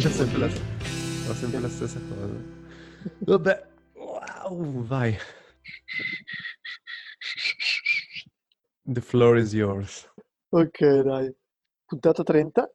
C'è 0.00 0.08
sempre 0.08 0.38
la, 0.38 0.48
fa 0.48 1.34
sempre 1.34 1.60
la 1.60 1.68
stessa 1.68 2.00
cosa. 2.08 2.34
Vabbè, 3.18 3.66
wow, 3.96 4.82
vai. 4.86 5.14
The 8.82 9.00
floor 9.02 9.36
is 9.36 9.52
yours. 9.52 10.10
Ok, 10.48 11.00
dai. 11.02 11.30
Puntata 11.84 12.22
30 12.22 12.72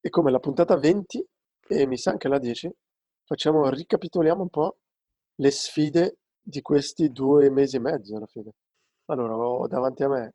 e 0.00 0.10
come 0.10 0.30
la 0.30 0.38
puntata 0.38 0.76
20 0.76 1.26
e 1.66 1.86
mi 1.88 1.98
sa 1.98 2.12
anche 2.12 2.28
la 2.28 2.38
10, 2.38 2.70
facciamo, 3.24 3.68
ricapitoliamo 3.68 4.42
un 4.42 4.48
po' 4.50 4.78
le 5.34 5.50
sfide 5.50 6.18
di 6.40 6.62
questi 6.62 7.10
due 7.10 7.50
mesi 7.50 7.74
e 7.74 7.80
mezzo 7.80 8.14
alla 8.14 8.26
fine. 8.26 8.52
Allora, 9.06 9.34
ho 9.36 9.66
davanti 9.66 10.04
a 10.04 10.08
me 10.08 10.34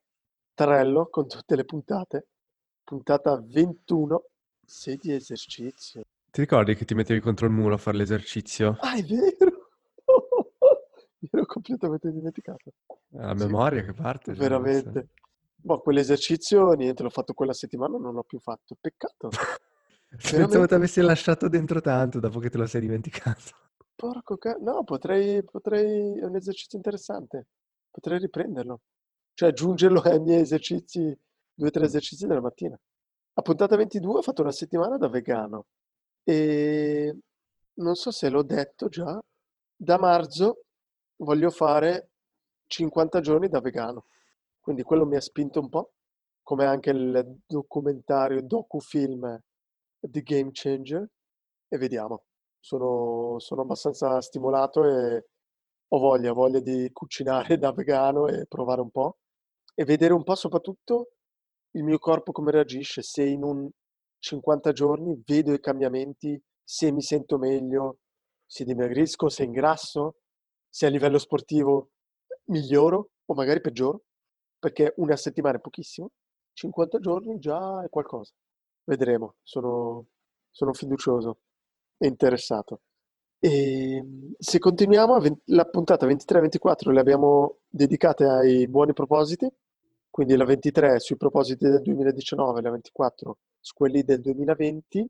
Trello 0.53 1.07
con 1.07 1.29
tutte 1.29 1.55
le 1.55 1.63
puntate, 1.63 2.27
puntata 2.83 3.41
21, 3.41 4.23
6 4.65 4.97
di 4.97 5.13
esercizio. 5.13 6.03
Ti 6.35 6.41
ricordi 6.41 6.75
che 6.75 6.83
ti 6.83 6.95
mettevi 6.95 7.21
contro 7.21 7.45
il 7.45 7.53
muro 7.53 7.75
a 7.75 7.77
fare 7.77 7.95
l'esercizio? 7.95 8.75
Ah, 8.81 8.97
è 8.97 9.03
vero! 9.03 9.69
Mi 11.19 11.29
ero 11.31 11.45
completamente 11.45 12.11
dimenticato. 12.11 12.73
La 13.11 13.33
Sì, 13.37 13.45
memoria 13.45 13.81
che 13.85 13.93
parte. 13.93 14.33
cioè, 14.33 14.41
veramente. 14.41 15.07
Boh, 15.55 15.79
quell'esercizio, 15.79 16.73
niente, 16.73 17.03
l'ho 17.03 17.09
fatto 17.09 17.31
quella 17.31 17.53
settimana, 17.53 17.97
non 17.97 18.13
l'ho 18.13 18.23
più 18.23 18.37
fatto. 18.41 18.75
Peccato. 18.77 19.29
Pensavo 20.09 20.65
ti 20.67 20.73
avessi 20.73 20.99
lasciato 20.99 21.47
dentro 21.47 21.79
tanto 21.79 22.19
dopo 22.19 22.39
che 22.39 22.49
te 22.49 22.57
lo 22.57 22.65
sei 22.65 22.81
dimenticato. 22.81 23.55
Porco 23.95 24.35
ca... 24.35 24.57
No, 24.59 24.83
potrei, 24.83 25.41
potrei... 25.41 26.19
È 26.19 26.25
un 26.25 26.35
esercizio 26.35 26.77
interessante. 26.77 27.47
Potrei 27.89 28.19
riprenderlo. 28.19 28.81
Cioè 29.33 29.47
aggiungerlo 29.47 30.01
ai 30.01 30.19
miei 30.19 30.41
esercizi, 30.41 31.17
due 31.53 31.67
o 31.69 31.71
tre 31.71 31.85
esercizi 31.85 32.27
della 32.27 32.41
mattina. 32.41 32.77
A 33.35 33.41
puntata 33.41 33.77
22 33.77 34.17
ho 34.17 34.21
fatto 34.21 34.41
una 34.41 34.51
settimana 34.51 34.97
da 34.97 35.07
vegano. 35.07 35.67
E 36.27 37.15
non 37.73 37.95
so 37.95 38.09
se 38.09 38.29
l'ho 38.29 38.41
detto 38.41 38.89
già, 38.89 39.19
da 39.75 39.99
marzo 39.99 40.63
voglio 41.17 41.51
fare 41.51 42.09
50 42.65 43.21
giorni 43.21 43.47
da 43.47 43.59
vegano. 43.59 44.05
Quindi 44.59 44.81
quello 44.81 45.05
mi 45.05 45.15
ha 45.15 45.21
spinto 45.21 45.59
un 45.59 45.69
po', 45.69 45.93
come 46.41 46.65
anche 46.65 46.89
il 46.89 47.41
documentario, 47.45 48.41
docufilm 48.41 49.39
The 49.99 50.21
Game 50.21 50.49
Changer. 50.51 51.07
E 51.67 51.77
vediamo. 51.77 52.23
Sono, 52.59 53.37
sono 53.37 53.61
abbastanza 53.61 54.19
stimolato 54.21 54.83
e 54.83 55.25
ho 55.87 55.99
voglia, 55.99 56.33
voglia 56.33 56.59
di 56.59 56.89
cucinare 56.91 57.59
da 57.59 57.71
vegano 57.71 58.27
e 58.27 58.47
provare 58.47 58.81
un 58.81 58.89
po'. 58.89 59.17
E 59.75 59.85
vedere 59.85 60.13
un 60.13 60.23
po' 60.23 60.33
soprattutto 60.33 61.11
il 61.71 61.83
mio 61.83 61.99
corpo 61.99 62.31
come 62.31 62.51
reagisce, 62.51 63.03
se 63.03 63.23
in 63.23 63.43
un 63.43 63.69
50 64.25 64.71
giorni 64.71 65.21
vedo 65.23 65.53
i 65.53 65.59
cambiamenti, 65.59 66.41
se 66.63 66.91
mi 66.91 67.03
sento 67.03 67.37
meglio, 67.37 67.99
se 68.43 68.63
dimagrisco, 68.63 69.29
se 69.29 69.43
ingrasso, 69.43 70.15
se 70.67 70.87
a 70.87 70.89
livello 70.89 71.19
sportivo 71.19 71.91
miglioro 72.45 73.11
o 73.23 73.33
magari 73.35 73.61
peggioro, 73.61 74.05
perché 74.57 74.93
una 74.97 75.15
settimana 75.15 75.57
è 75.57 75.61
pochissimo, 75.61 76.09
50 76.53 76.99
giorni 76.99 77.37
già 77.37 77.83
è 77.83 77.89
qualcosa. 77.89 78.33
Vedremo, 78.85 79.35
sono, 79.43 80.07
sono 80.49 80.73
fiducioso 80.73 81.41
e 81.97 82.07
interessato. 82.07 82.81
E 83.37 84.03
se 84.39 84.57
continuiamo, 84.57 85.19
la 85.45 85.65
puntata 85.65 86.07
23-24 86.07 86.89
le 86.89 86.99
abbiamo 86.99 87.59
dedicate 87.67 88.25
ai 88.25 88.67
buoni 88.67 88.93
propositi, 88.93 89.47
quindi 90.09 90.35
la 90.35 90.45
23 90.45 90.99
sui 90.99 91.15
propositi 91.15 91.65
del 91.69 91.81
2019, 91.83 92.61
la 92.61 92.71
24 92.71 93.37
su 93.65 93.73
quelli 93.73 94.03
del 94.03 94.21
2020. 94.21 95.07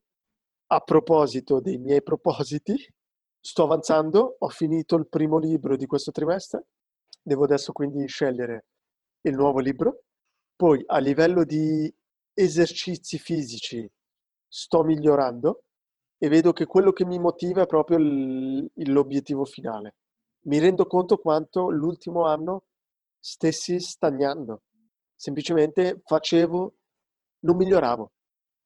A 0.67 0.79
proposito 0.79 1.59
dei 1.59 1.77
miei 1.77 2.01
propositi, 2.01 2.73
sto 3.37 3.63
avanzando, 3.63 4.37
ho 4.39 4.47
finito 4.47 4.95
il 4.95 5.07
primo 5.09 5.37
libro 5.37 5.75
di 5.75 5.85
questo 5.85 6.11
trimestre, 6.11 6.67
devo 7.21 7.43
adesso 7.43 7.73
quindi 7.73 8.07
scegliere 8.07 8.67
il 9.23 9.35
nuovo 9.35 9.59
libro. 9.59 10.03
Poi 10.55 10.81
a 10.87 10.99
livello 10.99 11.43
di 11.43 11.93
esercizi 12.33 13.17
fisici 13.17 13.87
sto 14.47 14.83
migliorando 14.83 15.63
e 16.17 16.29
vedo 16.29 16.53
che 16.53 16.65
quello 16.65 16.93
che 16.93 17.05
mi 17.05 17.19
motiva 17.19 17.63
è 17.63 17.67
proprio 17.67 17.97
l'obiettivo 17.99 19.43
finale. 19.43 19.95
Mi 20.45 20.59
rendo 20.59 20.85
conto 20.87 21.17
quanto 21.17 21.69
l'ultimo 21.69 22.25
anno 22.25 22.67
stessi 23.19 23.81
stagnando. 23.81 24.61
Semplicemente 25.13 26.01
facevo, 26.05 26.75
non 27.39 27.57
miglioravo, 27.57 28.11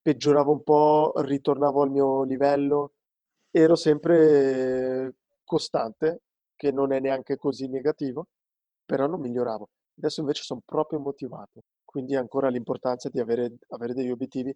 peggioravo 0.09 0.51
un 0.51 0.63
po', 0.63 1.13
ritornavo 1.17 1.83
al 1.83 1.91
mio 1.91 2.23
livello, 2.23 2.93
ero 3.51 3.75
sempre 3.75 5.13
costante, 5.43 6.21
che 6.55 6.71
non 6.71 6.93
è 6.93 6.99
neanche 6.99 7.37
così 7.37 7.67
negativo, 7.67 8.25
però 8.85 9.05
non 9.05 9.19
miglioravo. 9.19 9.69
Adesso 9.97 10.21
invece 10.21 10.41
sono 10.41 10.61
proprio 10.65 10.99
motivato, 10.99 11.61
quindi 11.85 12.15
ancora 12.15 12.49
l'importanza 12.49 13.07
di 13.09 13.19
avere, 13.19 13.57
avere 13.69 13.93
degli 13.93 14.09
obiettivi 14.09 14.55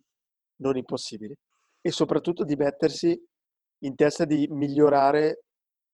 non 0.57 0.75
impossibili 0.75 1.35
e 1.81 1.91
soprattutto 1.91 2.43
di 2.43 2.55
mettersi 2.55 3.21
in 3.83 3.95
testa 3.95 4.25
di 4.25 4.47
migliorare 4.49 5.43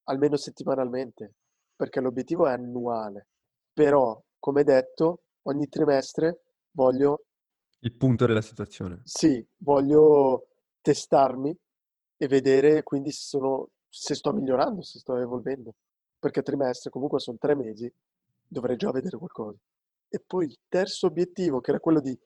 almeno 0.03 0.37
settimanalmente, 0.37 1.33
perché 1.75 1.99
l'obiettivo 1.99 2.47
è 2.47 2.51
annuale. 2.51 3.27
Però, 3.73 4.17
come 4.39 4.63
detto, 4.63 5.23
ogni 5.47 5.67
trimestre 5.67 6.43
voglio, 6.71 7.25
Il 7.81 7.93
punto 7.93 8.25
della 8.25 8.41
situazione. 8.41 9.01
sì, 9.03 9.45
voglio 9.57 10.47
testarmi 10.81 11.57
e 12.17 12.27
vedere 12.27 12.83
quindi 12.83 13.11
se, 13.11 13.21
sono, 13.21 13.69
se 13.87 14.15
sto 14.15 14.33
migliorando, 14.33 14.81
se 14.81 14.99
sto 14.99 15.15
evolvendo, 15.17 15.75
perché 16.19 16.41
trimestre 16.41 16.89
comunque 16.89 17.19
sono 17.19 17.37
tre 17.39 17.55
mesi, 17.55 17.91
dovrei 18.45 18.75
già 18.75 18.91
vedere 18.91 19.17
qualcosa. 19.17 19.57
E 20.09 20.19
poi 20.25 20.45
il 20.45 20.57
terzo 20.67 21.07
obiettivo, 21.07 21.61
che 21.61 21.71
era 21.71 21.79
quello 21.79 22.01
di 22.01 22.17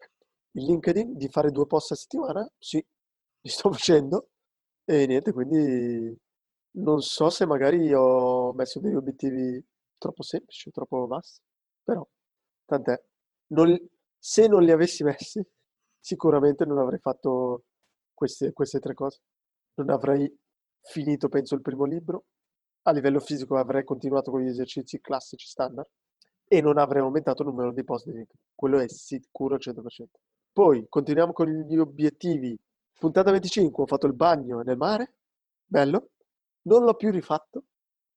LinkedIn, 0.54 1.16
di 1.18 1.28
fare 1.30 1.52
due 1.52 1.68
post 1.68 1.92
a 1.92 1.96
settimana, 1.96 2.50
sì, 2.58 2.84
li 3.42 3.50
sto 3.50 3.72
facendo 3.74 4.30
e 4.86 5.06
niente, 5.06 5.32
quindi 5.34 6.18
non 6.76 7.02
so 7.02 7.30
se 7.30 7.46
magari 7.46 7.94
ho 7.94 8.54
messo 8.54 8.80
degli 8.80 8.96
obiettivi 8.96 9.64
troppo 9.98 10.24
semplici, 10.24 10.72
troppo 10.72 11.08
bassi, 11.08 11.40
però 11.84 12.06
tant'è. 12.66 13.02
Non 13.48 13.78
se 14.26 14.48
non 14.48 14.64
li 14.64 14.72
avessi 14.72 15.04
messi, 15.04 15.46
sicuramente 16.00 16.64
non 16.64 16.78
avrei 16.78 17.00
fatto 17.00 17.66
queste, 18.14 18.54
queste 18.54 18.80
tre 18.80 18.94
cose. 18.94 19.20
Non 19.74 19.90
avrei 19.90 20.34
finito, 20.80 21.28
penso, 21.28 21.56
il 21.56 21.62
primo 21.62 21.84
libro. 21.84 22.28
A 22.84 22.92
livello 22.92 23.20
fisico 23.20 23.58
avrei 23.58 23.84
continuato 23.84 24.32
con 24.32 24.40
gli 24.40 24.48
esercizi 24.48 25.02
classici 25.02 25.46
standard 25.46 25.90
e 26.48 26.62
non 26.62 26.78
avrei 26.78 27.02
aumentato 27.02 27.42
il 27.44 27.50
numero 27.50 27.74
di 27.74 27.84
post 27.84 28.10
di. 28.10 28.26
Quello 28.56 28.80
è 28.80 28.88
sicuro 28.88 29.56
al 29.56 29.62
100%. 29.62 30.04
Poi 30.54 30.86
continuiamo 30.88 31.34
con 31.34 31.50
gli 31.50 31.76
obiettivi. 31.78 32.58
Puntata 32.98 33.30
25, 33.30 33.84
ho 33.84 33.88
fatto 33.88 34.08
il 34.08 34.14
bagno 34.14 34.62
nel 34.62 34.78
mare, 34.78 35.16
bello. 35.66 36.12
Non 36.62 36.86
l'ho 36.86 36.94
più 36.94 37.12
rifatto, 37.12 37.66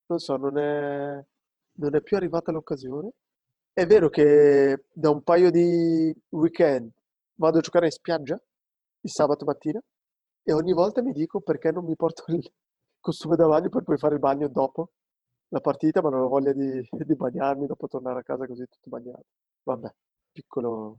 non 0.07 0.21
so, 0.21 0.37
non 0.37 0.57
è, 0.57 1.21
non 1.79 1.95
è 1.97 2.01
più 2.01 2.17
arrivata 2.17 2.53
l'occasione. 2.53 3.11
È 3.79 3.85
vero 3.87 4.09
che 4.09 4.85
da 4.91 5.11
un 5.11 5.23
paio 5.23 5.51
di 5.51 6.15
weekend 6.31 6.91
vado 7.35 7.59
a 7.59 7.61
giocare 7.61 7.85
in 7.87 7.91
spiaggia 7.93 8.41
il 9.03 9.11
sabato 9.11 9.45
mattina 9.45 9.79
e 10.43 10.53
ogni 10.55 10.73
volta 10.73 11.03
mi 11.03 11.13
dico 11.13 11.41
perché 11.41 11.71
non 11.73 11.85
mi 11.85 11.95
porto 11.95 12.25
il 12.33 12.51
costume 13.01 13.37
da 13.37 13.47
bagno 13.47 13.69
per 13.69 13.83
poi 13.83 13.99
fare 13.99 14.15
il 14.15 14.21
bagno 14.21 14.49
dopo 14.49 14.93
la 15.49 15.61
partita, 15.61 16.01
ma 16.03 16.09
non 16.09 16.23
ho 16.23 16.29
voglia 16.29 16.53
di, 16.53 16.89
di 16.91 17.15
bagnarmi 17.15 17.67
dopo 17.67 17.87
tornare 17.87 18.21
a 18.21 18.23
casa 18.23 18.47
così 18.47 18.65
tutto 18.65 18.89
bagnato. 18.89 19.25
Vabbè, 19.65 19.95
piccolo 20.33 20.99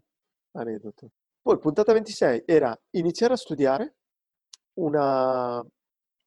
aneddoto. 0.52 1.10
Poi, 1.42 1.58
puntata 1.58 1.94
26 1.94 2.44
era 2.46 2.78
iniziare 2.92 3.34
a 3.34 3.38
studiare 3.38 3.96
una- 4.76 5.66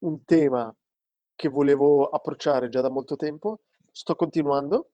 un 0.01 0.25
tema 0.25 0.75
che 1.35 1.49
volevo 1.49 2.09
approcciare 2.09 2.69
già 2.69 2.81
da 2.81 2.91
molto 2.91 3.17
tempo. 3.17 3.61
Sto 3.93 4.15
continuando 4.17 4.91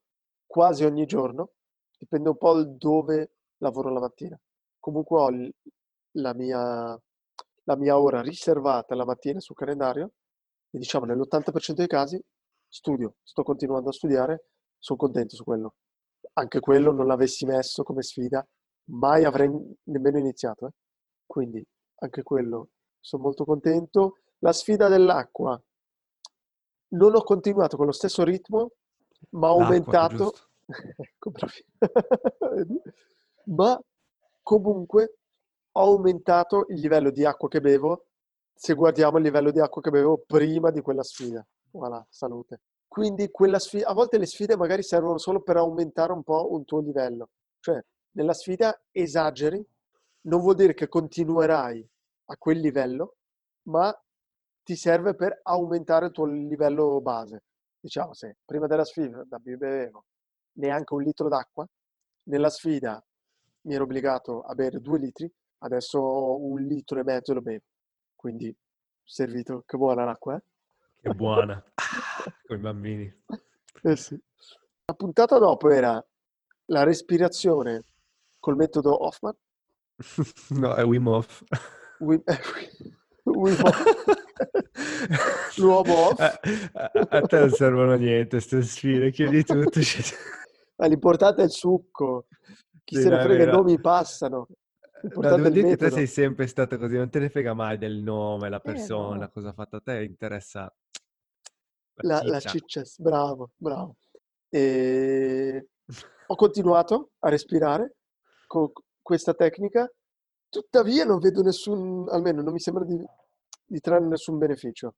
quasi 0.46 0.84
ogni 0.84 1.06
giorno, 1.06 1.52
dipende 1.98 2.28
un 2.30 2.36
po' 2.36 2.62
dove 2.62 3.32
lavoro 3.58 3.90
la 3.90 4.00
mattina. 4.00 4.38
Comunque 4.78 5.20
ho 5.20 5.30
la 6.12 6.34
mia, 6.34 7.00
la 7.64 7.76
mia 7.76 7.98
ora 7.98 8.20
riservata 8.22 8.94
la 8.94 9.04
mattina 9.04 9.40
sul 9.40 9.56
calendario 9.56 10.12
e 10.70 10.78
diciamo 10.78 11.04
nell'80% 11.06 11.72
dei 11.72 11.86
casi 11.86 12.22
studio, 12.68 13.16
sto 13.22 13.42
continuando 13.42 13.88
a 13.90 13.92
studiare, 13.92 14.46
sono 14.78 14.98
contento 14.98 15.34
su 15.34 15.44
quello. 15.44 15.74
Anche 16.34 16.60
quello 16.60 16.92
non 16.92 17.06
l'avessi 17.06 17.46
messo 17.46 17.82
come 17.82 18.02
sfida, 18.02 18.46
mai 18.90 19.24
avrei 19.24 19.50
nemmeno 19.84 20.18
iniziato. 20.18 20.66
Eh. 20.66 20.70
Quindi 21.26 21.64
anche 22.00 22.22
quello 22.22 22.68
sono 23.00 23.22
molto 23.22 23.44
contento. 23.44 24.18
La 24.40 24.52
sfida 24.52 24.88
dell'acqua, 24.88 25.60
non 26.88 27.14
ho 27.14 27.22
continuato 27.22 27.76
con 27.76 27.86
lo 27.86 27.92
stesso 27.92 28.22
ritmo, 28.22 28.72
ma 29.30 29.48
L'acqua, 29.48 29.64
aumentato, 29.64 30.32
ecco, 30.96 31.32
ma 33.44 33.80
comunque 34.42 35.18
ho 35.72 35.80
aumentato 35.80 36.66
il 36.68 36.80
livello 36.80 37.10
di 37.10 37.24
acqua 37.24 37.48
che 37.48 37.60
bevo 37.60 38.06
se 38.54 38.74
guardiamo 38.74 39.18
il 39.18 39.24
livello 39.24 39.50
di 39.50 39.60
acqua 39.60 39.82
che 39.82 39.90
bevevo 39.90 40.24
prima 40.26 40.70
di 40.70 40.80
quella 40.80 41.02
sfida. 41.02 41.46
Voilà, 41.72 42.04
salute. 42.08 42.60
Quindi 42.88 43.30
quella 43.30 43.58
sfida, 43.58 43.88
a 43.88 43.92
volte 43.92 44.16
le 44.16 44.24
sfide 44.24 44.56
magari 44.56 44.82
servono 44.82 45.18
solo 45.18 45.42
per 45.42 45.56
aumentare 45.56 46.12
un 46.12 46.22
po' 46.22 46.52
un 46.52 46.64
tuo 46.64 46.80
livello. 46.80 47.28
Cioè, 47.60 47.78
nella 48.12 48.32
sfida 48.32 48.80
esageri, 48.90 49.62
non 50.22 50.40
vuol 50.40 50.54
dire 50.54 50.72
che 50.72 50.88
continuerai 50.88 51.86
a 52.26 52.36
quel 52.38 52.58
livello, 52.60 53.16
ma 53.64 53.94
ti 54.62 54.74
serve 54.74 55.14
per 55.14 55.40
aumentare 55.42 56.06
il 56.06 56.12
tuo 56.12 56.24
livello 56.24 57.00
base. 57.02 57.42
Diciamo, 57.86 58.14
se 58.14 58.38
prima 58.44 58.66
della 58.66 58.84
sfida 58.84 59.24
mi 59.44 59.56
bevevo 59.56 60.06
neanche 60.54 60.92
un 60.92 61.02
litro 61.02 61.28
d'acqua, 61.28 61.64
nella 62.24 62.50
sfida 62.50 63.00
mi 63.60 63.74
ero 63.74 63.84
obbligato 63.84 64.42
a 64.42 64.54
bere 64.54 64.80
due 64.80 64.98
litri, 64.98 65.32
adesso 65.58 66.02
un 66.36 66.60
litro 66.62 66.98
e 66.98 67.04
mezzo 67.04 67.32
lo 67.32 67.42
bevo. 67.42 67.62
Quindi, 68.16 68.52
servito, 69.04 69.62
che 69.64 69.76
buona 69.76 70.02
l'acqua, 70.02 70.34
eh? 70.34 70.42
Che 71.00 71.14
buona. 71.14 71.62
Con 72.44 72.56
i 72.56 72.60
bambini. 72.60 73.22
Eh 73.82 73.96
sì. 73.96 74.20
La 74.86 74.94
puntata 74.94 75.38
dopo 75.38 75.70
era 75.70 76.04
la 76.64 76.82
respirazione 76.82 77.84
col 78.40 78.56
metodo 78.56 79.04
Hoffman. 79.04 79.36
No, 80.58 80.74
è 80.74 80.84
Wim 80.84 81.06
Hof. 81.06 81.44
Wim- 82.00 82.24
Hof. 83.36 83.84
L'uomo 85.58 85.94
off. 86.08 86.20
A, 86.20 86.40
a- 86.74 87.06
a 87.10 87.22
te 87.22 87.38
non 87.38 87.50
servono 87.50 87.92
a 87.92 87.96
niente 87.96 88.28
queste 88.36 88.62
sfide, 88.62 89.10
chiedi 89.10 89.44
tutto. 89.44 89.80
Ma 90.76 90.86
l'importante 90.86 91.42
è 91.42 91.44
il 91.44 91.50
succo. 91.50 92.26
Chi 92.84 92.96
Sì, 92.96 93.02
se 93.02 93.08
ne 93.08 93.18
frega, 93.18 93.44
i 93.44 93.46
nomi 93.46 93.80
passano. 93.80 94.46
No, 95.02 95.20
devo 95.22 95.48
dire 95.48 95.66
che 95.68 95.76
te 95.76 95.90
sei 95.90 96.06
sempre 96.06 96.46
stato 96.46 96.78
così, 96.78 96.96
non 96.96 97.08
te 97.10 97.18
ne 97.20 97.28
frega 97.30 97.54
mai 97.54 97.78
del 97.78 97.96
nome, 97.96 98.48
la 98.48 98.58
Eh, 98.58 98.62
persona, 98.62 99.26
no. 99.26 99.30
cosa 99.32 99.48
ha 99.50 99.52
fatto 99.52 99.76
a 99.76 99.80
te, 99.80 100.02
interessa 100.04 100.72
La, 102.02 102.22
la 102.22 102.30
la 102.32 102.40
ciccia. 102.40 102.82
ciccia, 102.82 102.82
bravo, 102.98 103.50
bravo. 103.56 103.96
E 104.50 105.68
ho 106.28 106.34
continuato 106.34 107.10
a 107.20 107.28
respirare 107.30 107.94
con 108.46 108.70
questa 109.00 109.32
tecnica, 109.34 109.90
tuttavia 110.48 111.04
non 111.04 111.18
vedo 111.18 111.42
nessun, 111.42 112.06
almeno 112.10 112.42
non 112.42 112.52
mi 112.52 112.60
sembra 112.60 112.84
di, 112.84 113.02
di 113.66 113.80
trarre 113.80 114.06
nessun 114.06 114.38
beneficio. 114.38 114.94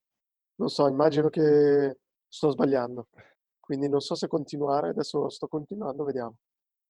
Non 0.57 0.69
so, 0.69 0.87
immagino 0.89 1.29
che 1.29 1.99
sto 2.27 2.51
sbagliando, 2.51 3.09
quindi 3.61 3.89
non 3.89 4.01
so 4.01 4.15
se 4.15 4.29
continuare, 4.29 4.91
adesso 4.91 5.29
sto 5.29 5.47
continuando, 5.49 6.05
vediamo. 6.05 6.37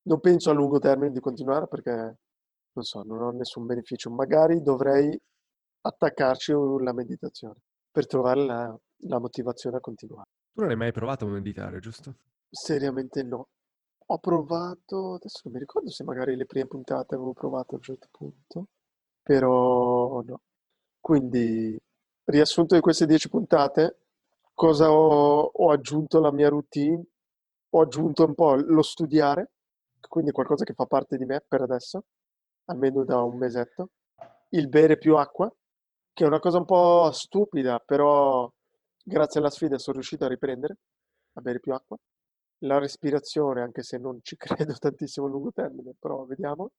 Non 0.02 0.20
penso 0.20 0.50
a 0.50 0.54
lungo 0.54 0.78
termine 0.78 1.12
di 1.12 1.20
continuare 1.20 1.66
perché, 1.68 1.90
non 1.90 2.84
so, 2.84 3.02
non 3.02 3.20
ho 3.20 3.30
nessun 3.30 3.66
beneficio. 3.66 4.10
Magari 4.10 4.62
dovrei 4.62 5.18
attaccarci 5.82 6.52
la 6.80 6.92
meditazione 6.92 7.56
per 7.90 8.06
trovare 8.06 8.44
la, 8.44 8.78
la 9.02 9.18
motivazione 9.18 9.76
a 9.76 9.80
continuare. 9.80 10.28
Tu 10.52 10.60
non 10.60 10.70
hai 10.70 10.76
mai 10.76 10.92
provato 10.92 11.26
a 11.26 11.28
meditare, 11.28 11.78
giusto? 11.78 12.14
Seriamente 12.48 13.22
no. 13.22 13.48
Ho 14.06 14.18
provato, 14.18 15.14
adesso 15.14 15.42
non 15.44 15.52
mi 15.52 15.58
ricordo 15.58 15.90
se 15.90 16.02
magari 16.04 16.34
le 16.34 16.46
prime 16.46 16.66
puntate 16.66 17.14
avevo 17.14 17.32
provato 17.32 17.74
a 17.74 17.76
un 17.76 17.82
certo 17.82 18.08
punto, 18.10 18.68
però 19.22 20.22
no. 20.22 20.40
Quindi, 21.08 21.74
riassunto 22.24 22.74
di 22.74 22.82
queste 22.82 23.06
10 23.06 23.30
puntate, 23.30 23.96
cosa 24.52 24.92
ho, 24.92 25.40
ho 25.40 25.70
aggiunto 25.70 26.18
alla 26.18 26.30
mia 26.30 26.50
routine? 26.50 27.02
Ho 27.70 27.80
aggiunto 27.80 28.26
un 28.26 28.34
po' 28.34 28.54
lo 28.56 28.82
studiare, 28.82 29.52
quindi 30.06 30.32
qualcosa 30.32 30.64
che 30.64 30.74
fa 30.74 30.84
parte 30.84 31.16
di 31.16 31.24
me 31.24 31.42
per 31.48 31.62
adesso, 31.62 32.04
almeno 32.66 33.04
da 33.04 33.22
un 33.22 33.38
mesetto. 33.38 33.88
Il 34.50 34.68
bere 34.68 34.98
più 34.98 35.16
acqua, 35.16 35.50
che 36.12 36.24
è 36.24 36.26
una 36.26 36.40
cosa 36.40 36.58
un 36.58 36.66
po' 36.66 37.10
stupida, 37.10 37.78
però 37.78 38.50
grazie 39.02 39.40
alla 39.40 39.48
sfida 39.50 39.78
sono 39.78 39.96
riuscito 39.96 40.26
a 40.26 40.28
riprendere, 40.28 40.76
a 41.36 41.40
bere 41.40 41.58
più 41.58 41.72
acqua 41.72 41.96
la 42.62 42.78
respirazione, 42.78 43.62
anche 43.62 43.82
se 43.82 43.96
non 43.98 44.18
ci 44.22 44.36
credo 44.36 44.74
tantissimo 44.74 45.26
a 45.26 45.30
lungo 45.30 45.52
termine, 45.52 45.94
però 45.98 46.24
vediamo. 46.26 46.70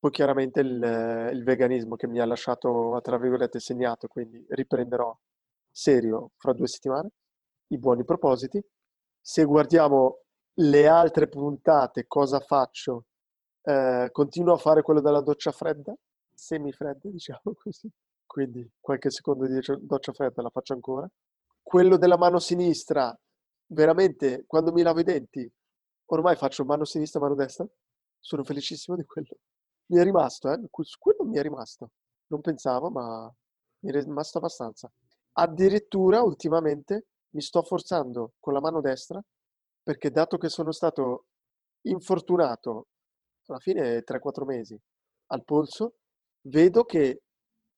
Poi 0.00 0.10
chiaramente 0.12 0.60
il, 0.60 0.82
eh, 0.82 1.30
il 1.32 1.42
veganismo 1.42 1.96
che 1.96 2.06
mi 2.06 2.20
ha 2.20 2.24
lasciato, 2.26 3.00
tra 3.02 3.18
virgolette, 3.18 3.58
segnato, 3.58 4.06
quindi 4.06 4.44
riprenderò 4.50 5.16
serio 5.70 6.32
fra 6.36 6.52
due 6.52 6.68
settimane, 6.68 7.10
i 7.68 7.78
buoni 7.78 8.04
propositi. 8.04 8.62
Se 9.20 9.44
guardiamo 9.44 10.22
le 10.60 10.86
altre 10.88 11.28
puntate, 11.28 12.06
cosa 12.06 12.40
faccio? 12.40 13.06
Eh, 13.62 14.08
continuo 14.12 14.54
a 14.54 14.56
fare 14.58 14.82
quello 14.82 15.00
della 15.00 15.20
doccia 15.20 15.52
fredda, 15.52 15.94
semifredda, 16.32 17.08
diciamo 17.10 17.54
così. 17.62 17.90
Quindi 18.26 18.68
qualche 18.80 19.10
secondo 19.10 19.46
di 19.46 19.58
doccia 19.80 20.12
fredda 20.12 20.42
la 20.42 20.50
faccio 20.50 20.74
ancora. 20.74 21.08
Quello 21.62 21.96
della 21.96 22.16
mano 22.16 22.38
sinistra, 22.38 23.16
veramente, 23.66 24.44
quando 24.46 24.72
mi 24.72 24.82
lavo 24.82 25.00
i 25.00 25.04
denti, 25.04 25.50
ormai 26.06 26.36
faccio 26.36 26.64
mano 26.64 26.84
sinistra, 26.84 27.20
mano 27.20 27.34
destra. 27.34 27.66
Sono 28.20 28.44
felicissimo 28.44 28.96
di 28.96 29.04
quello. 29.04 29.36
Mi 29.90 29.98
è 29.98 30.02
rimasto, 30.04 30.52
eh? 30.52 30.58
quello 30.98 31.24
mi 31.24 31.36
è 31.38 31.42
rimasto. 31.42 31.90
Non 32.28 32.40
pensavo, 32.40 32.90
ma 32.90 33.32
mi 33.80 33.90
è 33.90 34.02
rimasto 34.02 34.38
abbastanza. 34.38 34.90
Addirittura, 35.32 36.22
ultimamente, 36.22 37.06
mi 37.30 37.40
sto 37.40 37.62
forzando 37.62 38.32
con 38.38 38.52
la 38.52 38.60
mano 38.60 38.80
destra, 38.80 39.22
perché 39.82 40.10
dato 40.10 40.36
che 40.36 40.48
sono 40.50 40.72
stato 40.72 41.26
infortunato, 41.82 42.88
alla 43.46 43.58
fine 43.60 44.02
3-4 44.04 44.44
mesi, 44.44 44.78
al 45.28 45.44
polso, 45.44 45.94
vedo 46.42 46.84
che 46.84 47.22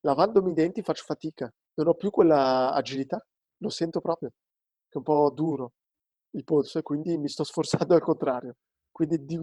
lavandomi 0.01 0.51
i 0.51 0.53
denti 0.53 0.81
faccio 0.81 1.03
fatica. 1.05 1.51
Non 1.75 1.87
ho 1.87 1.93
più 1.95 2.09
quella 2.09 2.73
agilità, 2.73 3.25
lo 3.57 3.69
sento 3.69 4.01
proprio, 4.01 4.29
che 4.29 4.35
è 4.93 4.97
un 4.97 5.03
po' 5.03 5.31
duro 5.33 5.73
il 6.31 6.43
polso 6.43 6.79
e 6.79 6.81
quindi 6.81 7.17
mi 7.17 7.29
sto 7.29 7.43
sforzando 7.45 7.93
al 7.95 8.01
contrario, 8.01 8.55
quindi 8.91 9.23
di 9.25 9.39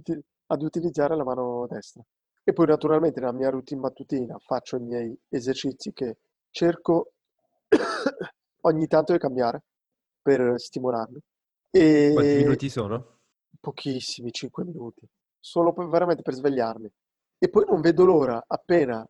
ad 0.50 0.62
utilizzare 0.62 1.16
la 1.16 1.25
mano 1.25 1.66
destra. 1.68 2.02
E 2.49 2.55
poi 2.55 2.64
naturalmente 2.64 3.21
nella 3.21 3.35
mia 3.35 3.50
routine 3.50 3.78
mattutina 3.78 4.38
faccio 4.38 4.76
i 4.76 4.81
miei 4.81 5.14
esercizi 5.28 5.93
che 5.93 6.17
cerco 6.49 7.12
ogni 8.62 8.87
tanto 8.87 9.12
di 9.12 9.19
cambiare 9.19 9.64
per 10.23 10.59
stimolarli. 10.59 11.21
Quanti 12.11 12.37
E 12.37 12.38
minuti 12.38 12.71
sono? 12.71 13.19
pochissimi, 13.61 14.33
5 14.33 14.64
minuti, 14.64 15.07
solo 15.38 15.75
per- 15.75 15.88
veramente 15.88 16.23
per 16.23 16.33
svegliarmi. 16.33 16.90
E 17.37 17.50
poi 17.50 17.67
non 17.67 17.83
vedo 17.83 18.07
l'ora, 18.07 18.43
appena 18.47 19.07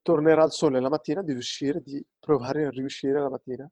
tornerà 0.00 0.44
il 0.44 0.52
sole 0.52 0.80
la 0.80 0.88
mattina, 0.88 1.22
di 1.22 1.32
riuscire, 1.32 1.82
di 1.82 2.02
provare 2.18 2.64
a 2.64 2.70
riuscire 2.70 3.20
la 3.20 3.28
mattina 3.28 3.70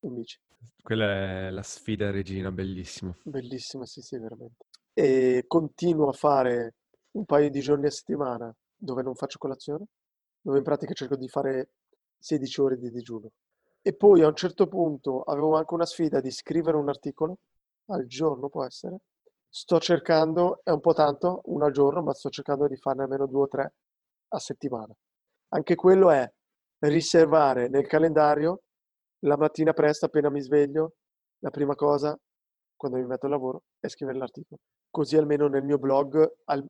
in 0.00 0.12
bici. 0.12 0.38
Quella 0.82 1.46
è 1.46 1.50
la 1.50 1.62
sfida 1.62 2.10
regina, 2.10 2.50
bellissimo. 2.50 3.16
Bellissima, 3.22 3.86
sì, 3.86 4.02
sì, 4.02 4.18
veramente. 4.18 4.66
E 4.92 5.44
continuo 5.46 6.08
a 6.08 6.12
fare 6.12 6.74
un 7.12 7.24
paio 7.24 7.50
di 7.50 7.60
giorni 7.60 7.86
a 7.86 7.90
settimana 7.90 8.54
dove 8.76 9.02
non 9.02 9.14
faccio 9.14 9.38
colazione, 9.38 9.86
dove 10.40 10.58
in 10.58 10.64
pratica 10.64 10.94
cerco 10.94 11.16
di 11.16 11.28
fare 11.28 11.70
16 12.18 12.60
ore 12.60 12.78
di 12.78 12.90
digiuno. 12.90 13.30
E 13.82 13.94
poi 13.94 14.22
a 14.22 14.28
un 14.28 14.34
certo 14.34 14.66
punto 14.66 15.22
avevo 15.22 15.56
anche 15.56 15.74
una 15.74 15.86
sfida 15.86 16.20
di 16.20 16.30
scrivere 16.30 16.76
un 16.76 16.88
articolo 16.88 17.38
al 17.86 18.06
giorno, 18.06 18.48
può 18.48 18.64
essere. 18.64 18.98
Sto 19.48 19.80
cercando, 19.80 20.60
è 20.62 20.70
un 20.70 20.80
po' 20.80 20.92
tanto, 20.92 21.40
uno 21.46 21.64
al 21.64 21.72
giorno, 21.72 22.02
ma 22.02 22.14
sto 22.14 22.28
cercando 22.30 22.68
di 22.68 22.76
farne 22.76 23.02
almeno 23.02 23.26
due 23.26 23.42
o 23.42 23.48
tre 23.48 23.74
a 24.28 24.38
settimana. 24.38 24.94
Anche 25.48 25.74
quello 25.74 26.10
è 26.10 26.30
riservare 26.80 27.68
nel 27.68 27.86
calendario 27.86 28.62
la 29.20 29.36
mattina 29.36 29.72
presto, 29.72 30.06
appena 30.06 30.30
mi 30.30 30.40
sveglio, 30.40 30.94
la 31.40 31.50
prima 31.50 31.74
cosa 31.74 32.16
quando 32.76 32.98
mi 32.98 33.06
metto 33.06 33.26
al 33.26 33.32
lavoro 33.32 33.64
è 33.78 33.88
scrivere 33.88 34.18
l'articolo. 34.18 34.60
Così 34.88 35.16
almeno 35.16 35.48
nel 35.48 35.64
mio 35.64 35.78
blog 35.78 36.36
al- 36.44 36.66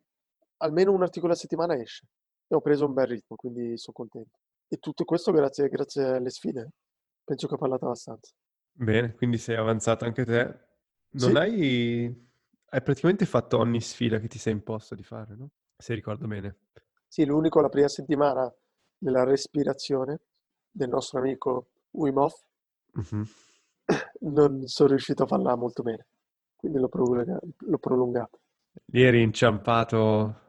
almeno 0.60 0.92
un 0.92 1.02
articolo 1.02 1.32
a 1.32 1.36
settimana 1.36 1.74
esce. 1.76 2.06
E 2.46 2.54
ho 2.54 2.60
preso 2.60 2.86
un 2.86 2.92
bel 2.94 3.06
ritmo, 3.06 3.36
quindi 3.36 3.76
sono 3.78 3.96
contento. 3.96 4.38
E 4.68 4.78
tutto 4.78 5.04
questo 5.04 5.32
grazie, 5.32 5.68
grazie 5.68 6.04
alle 6.04 6.30
sfide. 6.30 6.70
Penso 7.24 7.46
che 7.46 7.54
ho 7.54 7.58
parlato 7.58 7.84
abbastanza. 7.86 8.32
Bene, 8.72 9.14
quindi 9.14 9.38
sei 9.38 9.56
avanzato 9.56 10.04
anche 10.04 10.24
te. 10.24 10.58
Non 11.10 11.30
Sì. 11.30 11.36
hai... 11.36 12.28
Hai 12.72 12.82
praticamente 12.82 13.26
fatto 13.26 13.58
ogni 13.58 13.80
sfida 13.80 14.20
che 14.20 14.28
ti 14.28 14.38
sei 14.38 14.52
imposto 14.52 14.94
di 14.94 15.02
fare, 15.02 15.34
no? 15.34 15.50
Se 15.76 15.92
ricordo 15.92 16.28
bene. 16.28 16.56
Sì, 17.08 17.24
l'unico 17.24 17.60
la 17.60 17.68
prima 17.68 17.88
settimana 17.88 18.52
della 18.96 19.24
respirazione, 19.24 20.20
del 20.70 20.88
nostro 20.88 21.18
amico 21.18 21.70
Wim 21.90 22.16
Hof, 22.18 22.40
Mhm. 22.92 23.24
non 24.20 24.66
sono 24.68 24.90
riuscito 24.90 25.24
a 25.24 25.26
farla 25.26 25.56
molto 25.56 25.82
bene, 25.82 26.06
quindi 26.54 26.78
l'ho 26.78 26.88
prolunga- 26.88 27.40
l'ho 27.58 27.78
prolungata. 27.78 28.38
Lì 28.92 29.02
eri 29.02 29.20
inciampato, 29.22 30.40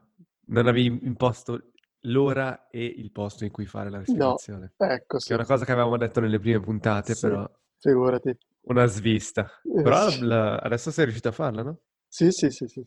non 0.52 0.66
avevi 0.66 0.86
imposto 1.04 1.72
l'ora 2.02 2.68
e 2.68 2.84
il 2.84 3.10
posto 3.12 3.44
in 3.44 3.50
cui 3.50 3.66
fare 3.66 3.90
la 3.90 3.98
No, 4.06 4.38
respirazione. 4.38 4.74
ecco, 4.78 5.18
Che 5.22 5.32
sì, 5.32 5.32
è 5.32 5.36
una 5.36 5.46
cosa 5.46 5.64
che 5.64 5.72
avevamo 5.72 5.96
detto 5.96 6.20
nelle 6.20 6.38
prime 6.40 6.60
puntate, 6.60 7.16
sì, 7.16 7.16
però 7.16 7.48
figurati. 7.78 8.36
una 8.62 8.86
svista. 8.86 9.50
Eh, 9.64 9.80
Però 9.80 10.10
sì. 10.10 10.20
la- 10.20 10.56
adesso 10.56 10.90
sei 10.90 11.04
riuscito 11.04 11.28
a 11.28 11.32
farla, 11.32 11.62
no? 11.62 11.78
Sì, 12.06 12.30
sì, 12.30 12.50
sì, 12.50 12.66
sì. 12.68 12.84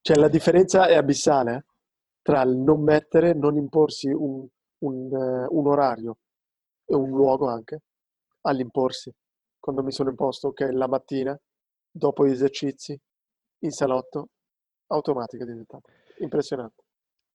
Cioè 0.00 0.16
la 0.16 0.28
differenza 0.28 0.86
è 0.86 0.94
abissale 0.94 1.54
eh, 1.56 1.64
tra 2.22 2.42
il 2.42 2.56
non 2.56 2.82
mettere, 2.82 3.34
non 3.34 3.56
imporsi 3.56 4.08
un, 4.08 4.46
un, 4.78 5.12
eh, 5.12 5.46
un 5.48 5.66
orario 5.66 6.18
e 6.84 6.94
un 6.94 7.10
luogo 7.10 7.48
anche, 7.48 7.80
all'imporsi. 8.42 9.12
Quando 9.58 9.82
mi 9.82 9.92
sono 9.92 10.10
imposto 10.10 10.52
che 10.52 10.70
la 10.70 10.86
mattina, 10.88 11.38
dopo 11.90 12.26
gli 12.26 12.30
esercizi, 12.30 12.98
in 13.60 13.70
salotto, 13.70 14.28
automatica 14.88 15.44
è 15.44 15.46
diventata. 15.46 15.90
Impressionante. 16.18 16.84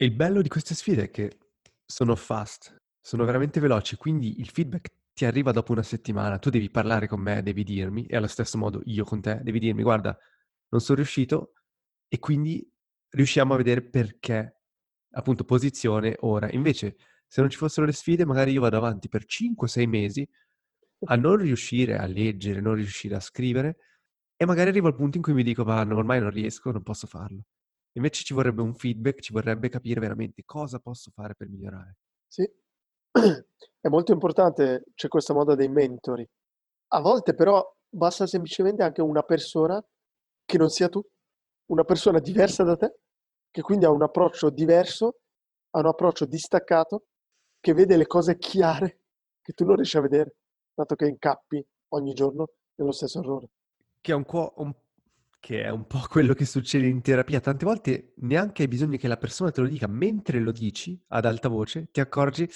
Il 0.03 0.11
bello 0.11 0.41
di 0.41 0.49
queste 0.49 0.75
sfide 0.75 1.03
è 1.03 1.09
che 1.11 1.37
sono 1.85 2.17
fast, 2.17 2.75
sono 2.99 3.23
veramente 3.23 3.61
veloci, 3.61 3.95
quindi 3.95 4.41
il 4.41 4.49
feedback 4.49 4.91
ti 5.13 5.23
arriva 5.23 5.53
dopo 5.53 5.71
una 5.71 5.81
settimana, 5.81 6.39
tu 6.39 6.49
devi 6.49 6.69
parlare 6.69 7.07
con 7.07 7.21
me, 7.21 7.41
devi 7.41 7.63
dirmi, 7.63 8.05
e 8.07 8.17
allo 8.17 8.27
stesso 8.27 8.57
modo 8.57 8.81
io 8.83 9.05
con 9.05 9.21
te, 9.21 9.39
devi 9.41 9.59
dirmi, 9.59 9.81
guarda, 9.81 10.13
non 10.71 10.81
sono 10.81 10.97
riuscito, 10.97 11.53
e 12.09 12.19
quindi 12.19 12.69
riusciamo 13.11 13.53
a 13.53 13.55
vedere 13.55 13.81
perché, 13.81 14.57
appunto, 15.11 15.45
posizione, 15.45 16.17
ora. 16.19 16.51
Invece, 16.51 16.97
se 17.25 17.39
non 17.39 17.49
ci 17.49 17.55
fossero 17.57 17.85
le 17.85 17.93
sfide, 17.93 18.25
magari 18.25 18.51
io 18.51 18.59
vado 18.59 18.75
avanti 18.75 19.07
per 19.07 19.23
5-6 19.23 19.87
mesi 19.87 20.27
a 21.05 21.15
non 21.15 21.37
riuscire 21.37 21.97
a 21.97 22.05
leggere, 22.07 22.59
non 22.59 22.75
riuscire 22.75 23.15
a 23.15 23.21
scrivere, 23.21 23.77
e 24.35 24.45
magari 24.45 24.67
arrivo 24.67 24.87
al 24.87 24.95
punto 24.95 25.15
in 25.15 25.23
cui 25.23 25.33
mi 25.33 25.43
dico, 25.43 25.63
ma 25.63 25.79
ormai 25.79 26.19
non 26.19 26.29
riesco, 26.29 26.71
non 26.71 26.83
posso 26.83 27.07
farlo. 27.07 27.45
Invece 27.93 28.23
ci 28.23 28.33
vorrebbe 28.33 28.61
un 28.61 28.73
feedback, 28.73 29.19
ci 29.21 29.33
vorrebbe 29.33 29.69
capire 29.69 29.99
veramente 29.99 30.43
cosa 30.45 30.79
posso 30.79 31.11
fare 31.13 31.35
per 31.35 31.47
migliorare. 31.49 31.97
Sì, 32.27 32.49
è 33.79 33.87
molto 33.87 34.11
importante, 34.11 34.85
c'è 34.95 35.07
questa 35.07 35.33
moda 35.33 35.55
dei 35.55 35.69
mentori. 35.69 36.27
A 36.89 37.01
volte 37.01 37.33
però 37.35 37.63
basta 37.87 38.25
semplicemente 38.25 38.83
anche 38.83 39.01
una 39.01 39.21
persona 39.21 39.83
che 40.45 40.57
non 40.57 40.69
sia 40.69 40.89
tu, 40.89 41.03
una 41.67 41.83
persona 41.83 42.19
diversa 42.19 42.63
da 42.63 42.75
te, 42.75 42.97
che 43.51 43.61
quindi 43.61 43.85
ha 43.85 43.91
un 43.91 44.01
approccio 44.01 44.49
diverso, 44.49 45.19
ha 45.71 45.79
un 45.79 45.87
approccio 45.87 46.25
distaccato, 46.25 47.05
che 47.59 47.73
vede 47.73 47.95
le 47.95 48.07
cose 48.07 48.37
chiare 48.37 48.99
che 49.41 49.53
tu 49.53 49.65
non 49.65 49.75
riesci 49.75 49.97
a 49.97 50.01
vedere, 50.01 50.35
dato 50.73 50.95
che 50.95 51.07
incappi 51.07 51.65
ogni 51.89 52.13
giorno 52.13 52.49
nello 52.75 52.91
stesso 52.91 53.19
errore. 53.19 53.49
Che 54.01 54.11
è 54.11 54.15
un, 54.15 54.25
un- 54.55 54.73
che 55.43 55.61
è 55.63 55.69
un 55.69 55.85
po' 55.87 55.99
quello 56.09 56.33
che 56.33 56.45
succede 56.45 56.87
in 56.87 57.01
terapia. 57.01 57.41
Tante 57.41 57.65
volte 57.65 58.13
neanche 58.19 58.61
hai 58.63 58.67
bisogno 58.69 58.95
che 58.97 59.09
la 59.09 59.17
persona 59.17 59.51
te 59.51 59.59
lo 59.61 59.67
dica, 59.67 59.87
mentre 59.87 60.39
lo 60.39 60.51
dici 60.53 60.97
ad 61.09 61.25
alta 61.25 61.49
voce, 61.49 61.89
ti 61.91 61.99
accorgi, 61.99 62.47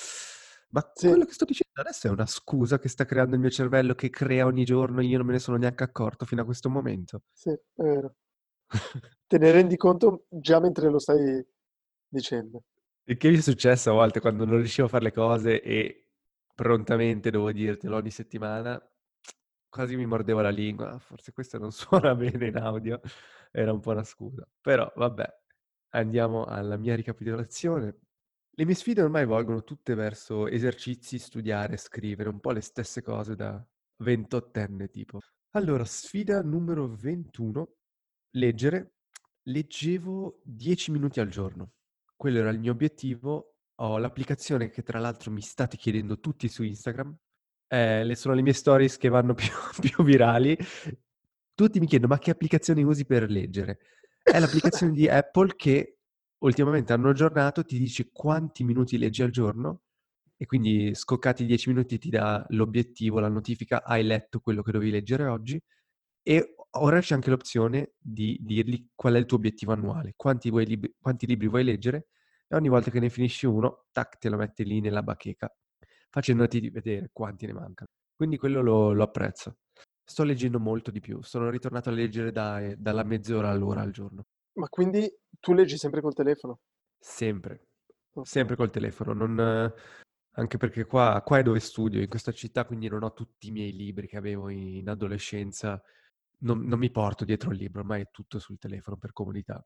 ma 0.69 0.81
Sì, 0.93 1.07
quello 1.07 1.25
che 1.25 1.33
sto 1.33 1.43
dicendo 1.45 1.81
adesso 1.81 2.07
è 2.07 2.09
una 2.09 2.25
scusa 2.25 2.79
che 2.79 2.87
sta 2.87 3.03
creando 3.05 3.35
il 3.35 3.41
mio 3.41 3.49
cervello, 3.49 3.93
che 3.93 4.09
crea 4.09 4.45
ogni 4.45 4.63
giorno, 4.63 5.01
e 5.01 5.05
io 5.05 5.17
non 5.17 5.25
me 5.25 5.33
ne 5.33 5.39
sono 5.39 5.57
neanche 5.57 5.83
accorto 5.83 6.25
fino 6.25 6.41
a 6.41 6.45
questo 6.45 6.69
momento. 6.69 7.23
sì, 7.31 7.49
è 7.51 7.59
vero. 7.83 8.15
Te 9.27 9.37
ne 9.37 9.51
rendi 9.51 9.77
conto 9.77 10.25
già 10.29 10.59
mentre 10.59 10.89
lo 10.89 10.99
stai 10.99 11.45
dicendo. 12.07 12.63
Il 13.09 13.17
che 13.17 13.29
mi 13.29 13.37
è 13.37 13.41
successo 13.41 13.89
a 13.89 13.93
volte 13.93 14.19
quando 14.19 14.45
non 14.45 14.57
riuscivo 14.57 14.87
a 14.87 14.89
fare 14.89 15.05
le 15.05 15.11
cose 15.13 15.61
e 15.61 16.09
prontamente 16.53 17.29
dovevo 17.31 17.51
dirtelo 17.51 17.95
ogni 17.95 18.11
settimana, 18.11 18.81
quasi 19.69 19.95
mi 19.95 20.05
mordevo 20.05 20.41
la 20.41 20.49
lingua. 20.49 20.91
"Ah, 20.93 20.99
Forse 20.99 21.31
questo 21.33 21.57
non 21.57 21.71
suona 22.11 22.15
bene 22.15 22.47
in 22.47 22.57
audio, 22.57 22.99
era 23.51 23.71
un 23.73 23.79
po' 23.79 23.91
una 23.91 24.03
scusa. 24.03 24.47
Però 24.61 24.91
vabbè, 24.95 25.27
andiamo 25.95 26.45
alla 26.45 26.77
mia 26.77 26.95
ricapitolazione. 26.95 27.97
Le 28.57 28.65
mie 28.65 28.73
sfide 28.75 29.01
ormai 29.03 29.25
volgono 29.25 29.63
tutte 29.63 29.93
verso 29.93 30.47
esercizi, 30.47 31.19
studiare, 31.19 31.77
scrivere, 31.77 32.29
un 32.29 32.39
po' 32.39 32.51
le 32.51 32.61
stesse 32.61 33.01
cose 33.03 33.35
da 33.35 33.63
ventottenne 34.03 34.89
tipo. 34.89 35.19
Allora, 35.51 35.85
sfida 35.85 36.41
numero 36.41 36.87
21, 36.95 37.75
leggere. 38.31 38.93
Leggevo 39.43 40.41
10 40.43 40.91
minuti 40.91 41.19
al 41.19 41.29
giorno. 41.29 41.71
Quello 42.15 42.39
era 42.39 42.49
il 42.49 42.59
mio 42.59 42.71
obiettivo. 42.73 43.55
Ho 43.79 43.97
l'applicazione 43.97 44.69
che 44.69 44.83
tra 44.83 44.99
l'altro 44.99 45.31
mi 45.31 45.41
state 45.41 45.77
chiedendo 45.77 46.19
tutti 46.19 46.47
su 46.49 46.63
Instagram. 46.63 47.15
Eh, 47.69 48.03
le- 48.03 48.15
sono 48.15 48.33
le 48.33 48.41
mie 48.41 48.53
stories 48.53 48.97
che 48.97 49.09
vanno 49.09 49.33
più, 49.35 49.51
più 49.81 50.03
virali. 50.03 50.57
Tutti 51.53 51.79
mi 51.79 51.87
chiedono, 51.87 52.13
ma 52.13 52.19
che 52.19 52.31
applicazione 52.31 52.83
usi 52.83 53.05
per 53.05 53.29
leggere? 53.29 53.79
È 54.23 54.39
l'applicazione 54.39 54.93
di 54.93 55.07
Apple 55.09 55.55
che 55.55 55.97
ultimamente 56.39 56.93
hanno 56.93 57.09
aggiornato, 57.09 57.63
ti 57.63 57.77
dice 57.79 58.09
quanti 58.11 58.63
minuti 58.63 58.97
leggi 58.97 59.23
al 59.23 59.31
giorno 59.31 59.81
e 60.37 60.45
quindi 60.45 60.93
scoccati 60.93 61.45
10 61.45 61.69
minuti 61.69 61.97
ti 61.97 62.09
dà 62.09 62.45
l'obiettivo, 62.49 63.19
la 63.19 63.27
notifica, 63.29 63.83
hai 63.83 64.03
letto 64.03 64.39
quello 64.39 64.61
che 64.61 64.71
dovevi 64.71 64.91
leggere 64.91 65.25
oggi 65.25 65.59
e 66.21 66.55
ora 66.71 66.99
c'è 66.99 67.15
anche 67.15 67.29
l'opzione 67.31 67.93
di 67.97 68.37
dirgli 68.41 68.89
qual 68.93 69.15
è 69.15 69.17
il 69.17 69.25
tuo 69.25 69.37
obiettivo 69.37 69.71
annuale, 69.73 70.13
quanti, 70.15 70.49
vuoi 70.51 70.65
lib- 70.65 70.91
quanti 70.99 71.25
libri 71.25 71.47
vuoi 71.47 71.63
leggere 71.63 72.07
e 72.47 72.55
ogni 72.55 72.69
volta 72.69 72.91
che 72.91 72.99
ne 72.99 73.09
finisci 73.09 73.45
uno, 73.47 73.85
tac, 73.91 74.17
te 74.19 74.29
lo 74.29 74.37
metti 74.37 74.63
lì 74.63 74.79
nella 74.81 75.01
bacheca, 75.03 75.51
facendoti 76.17 76.69
vedere 76.69 77.09
quanti 77.13 77.45
ne 77.45 77.53
mancano. 77.53 77.87
Quindi 78.15 78.37
quello 78.37 78.61
lo, 78.61 78.91
lo 78.93 79.03
apprezzo. 79.03 79.57
Sto 80.03 80.23
leggendo 80.23 80.59
molto 80.59 80.89
di 80.89 80.99
più, 80.99 81.21
sono 81.21 81.49
ritornato 81.49 81.89
a 81.89 81.91
leggere 81.91 82.31
da- 82.31 82.73
dalla 82.77 83.03
mezz'ora 83.03 83.49
all'ora 83.49 83.81
al 83.81 83.91
giorno, 83.91 84.23
Ma 84.59 84.67
quindi 84.67 85.09
tu 85.39 85.53
leggi 85.53 85.77
sempre 85.77 86.01
col 86.01 86.13
telefono? 86.13 86.59
sempre, 86.99 87.61
Ok. 88.13 88.27
sempre 88.27 88.55
col 88.55 88.69
telefono, 88.69 89.13
non, 89.13 89.73
anche 90.31 90.57
perché 90.57 90.85
qua, 90.85 91.21
qua 91.25 91.39
è 91.39 91.43
dove 91.43 91.59
studio, 91.59 92.01
in 92.01 92.07
questa 92.09 92.31
città, 92.31 92.65
quindi 92.65 92.87
non 92.87 93.03
ho 93.03 93.13
tutti 93.13 93.47
i 93.47 93.51
miei 93.51 93.73
libri 93.73 94.07
che 94.07 94.17
avevo 94.17 94.49
in 94.49 94.87
adolescenza, 94.89 95.81
non, 96.39 96.61
non 96.65 96.79
mi 96.79 96.91
porto 96.91 97.25
dietro 97.25 97.51
il 97.51 97.57
libro, 97.57 97.81
ormai 97.81 98.01
è 98.03 98.09
tutto 98.11 98.39
sul 98.39 98.57
telefono 98.57 98.97
per 98.97 99.13
comodità. 99.13 99.63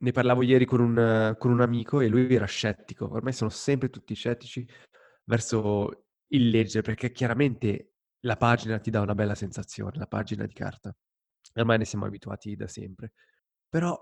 Ne 0.00 0.12
parlavo 0.12 0.42
ieri 0.42 0.64
con 0.64 0.80
un, 0.80 1.34
con 1.38 1.50
un 1.50 1.60
amico 1.60 2.00
e 2.00 2.08
lui 2.08 2.32
era 2.32 2.46
scettico, 2.46 3.10
ormai 3.10 3.32
sono 3.32 3.50
sempre 3.50 3.90
tutti 3.90 4.14
scettici 4.14 4.66
verso 5.28 6.06
il 6.28 6.48
leggere, 6.48 6.82
perché 6.82 7.12
chiaramente 7.12 7.92
la 8.20 8.36
pagina 8.36 8.78
ti 8.78 8.90
dà 8.90 9.00
una 9.00 9.14
bella 9.14 9.34
sensazione, 9.34 9.98
la 9.98 10.06
pagina 10.06 10.44
di 10.44 10.52
carta. 10.52 10.94
Ormai 11.54 11.78
ne 11.78 11.84
siamo 11.84 12.06
abituati 12.06 12.56
da 12.56 12.66
sempre. 12.66 13.12
Però 13.68 13.96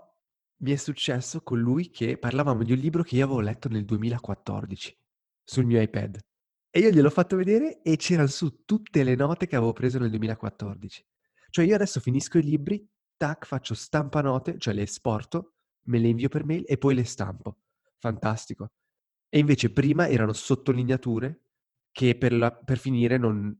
mi 0.59 0.71
è 0.71 0.75
successo 0.75 1.41
con 1.41 1.59
lui 1.59 1.89
che 1.89 2.17
parlavamo 2.17 2.63
di 2.63 2.71
un 2.71 2.79
libro 2.79 3.03
che 3.03 3.15
io 3.15 3.25
avevo 3.25 3.41
letto 3.41 3.69
nel 3.69 3.85
2014 3.85 4.97
sul 5.43 5.65
mio 5.65 5.81
iPad. 5.81 6.19
E 6.69 6.79
io 6.79 6.89
gliel'ho 6.89 7.09
fatto 7.09 7.35
vedere 7.35 7.81
e 7.81 7.95
c'erano 7.97 8.27
su 8.27 8.63
tutte 8.65 9.03
le 9.03 9.15
note 9.15 9.47
che 9.47 9.55
avevo 9.55 9.73
preso 9.73 9.99
nel 9.99 10.09
2014. 10.09 11.05
Cioè 11.49 11.65
io 11.65 11.75
adesso 11.75 11.99
finisco 11.99 12.37
i 12.37 12.43
libri, 12.43 12.87
tac, 13.15 13.45
faccio 13.45 13.73
stampa 13.73 14.21
note, 14.21 14.57
cioè 14.57 14.73
le 14.73 14.83
esporto, 14.83 15.53
me 15.83 15.99
le 15.99 16.07
invio 16.07 16.29
per 16.29 16.45
mail 16.45 16.63
e 16.67 16.77
poi 16.77 16.95
le 16.95 17.03
stampo. 17.03 17.59
Fantastico. 17.99 18.71
E 19.29 19.39
invece 19.39 19.71
prima 19.71 20.07
erano 20.07 20.33
sottolineature 20.33 21.41
che 21.91 22.17
per, 22.17 22.33
la- 22.33 22.51
per 22.51 22.77
finire 22.77 23.17
non, 23.17 23.55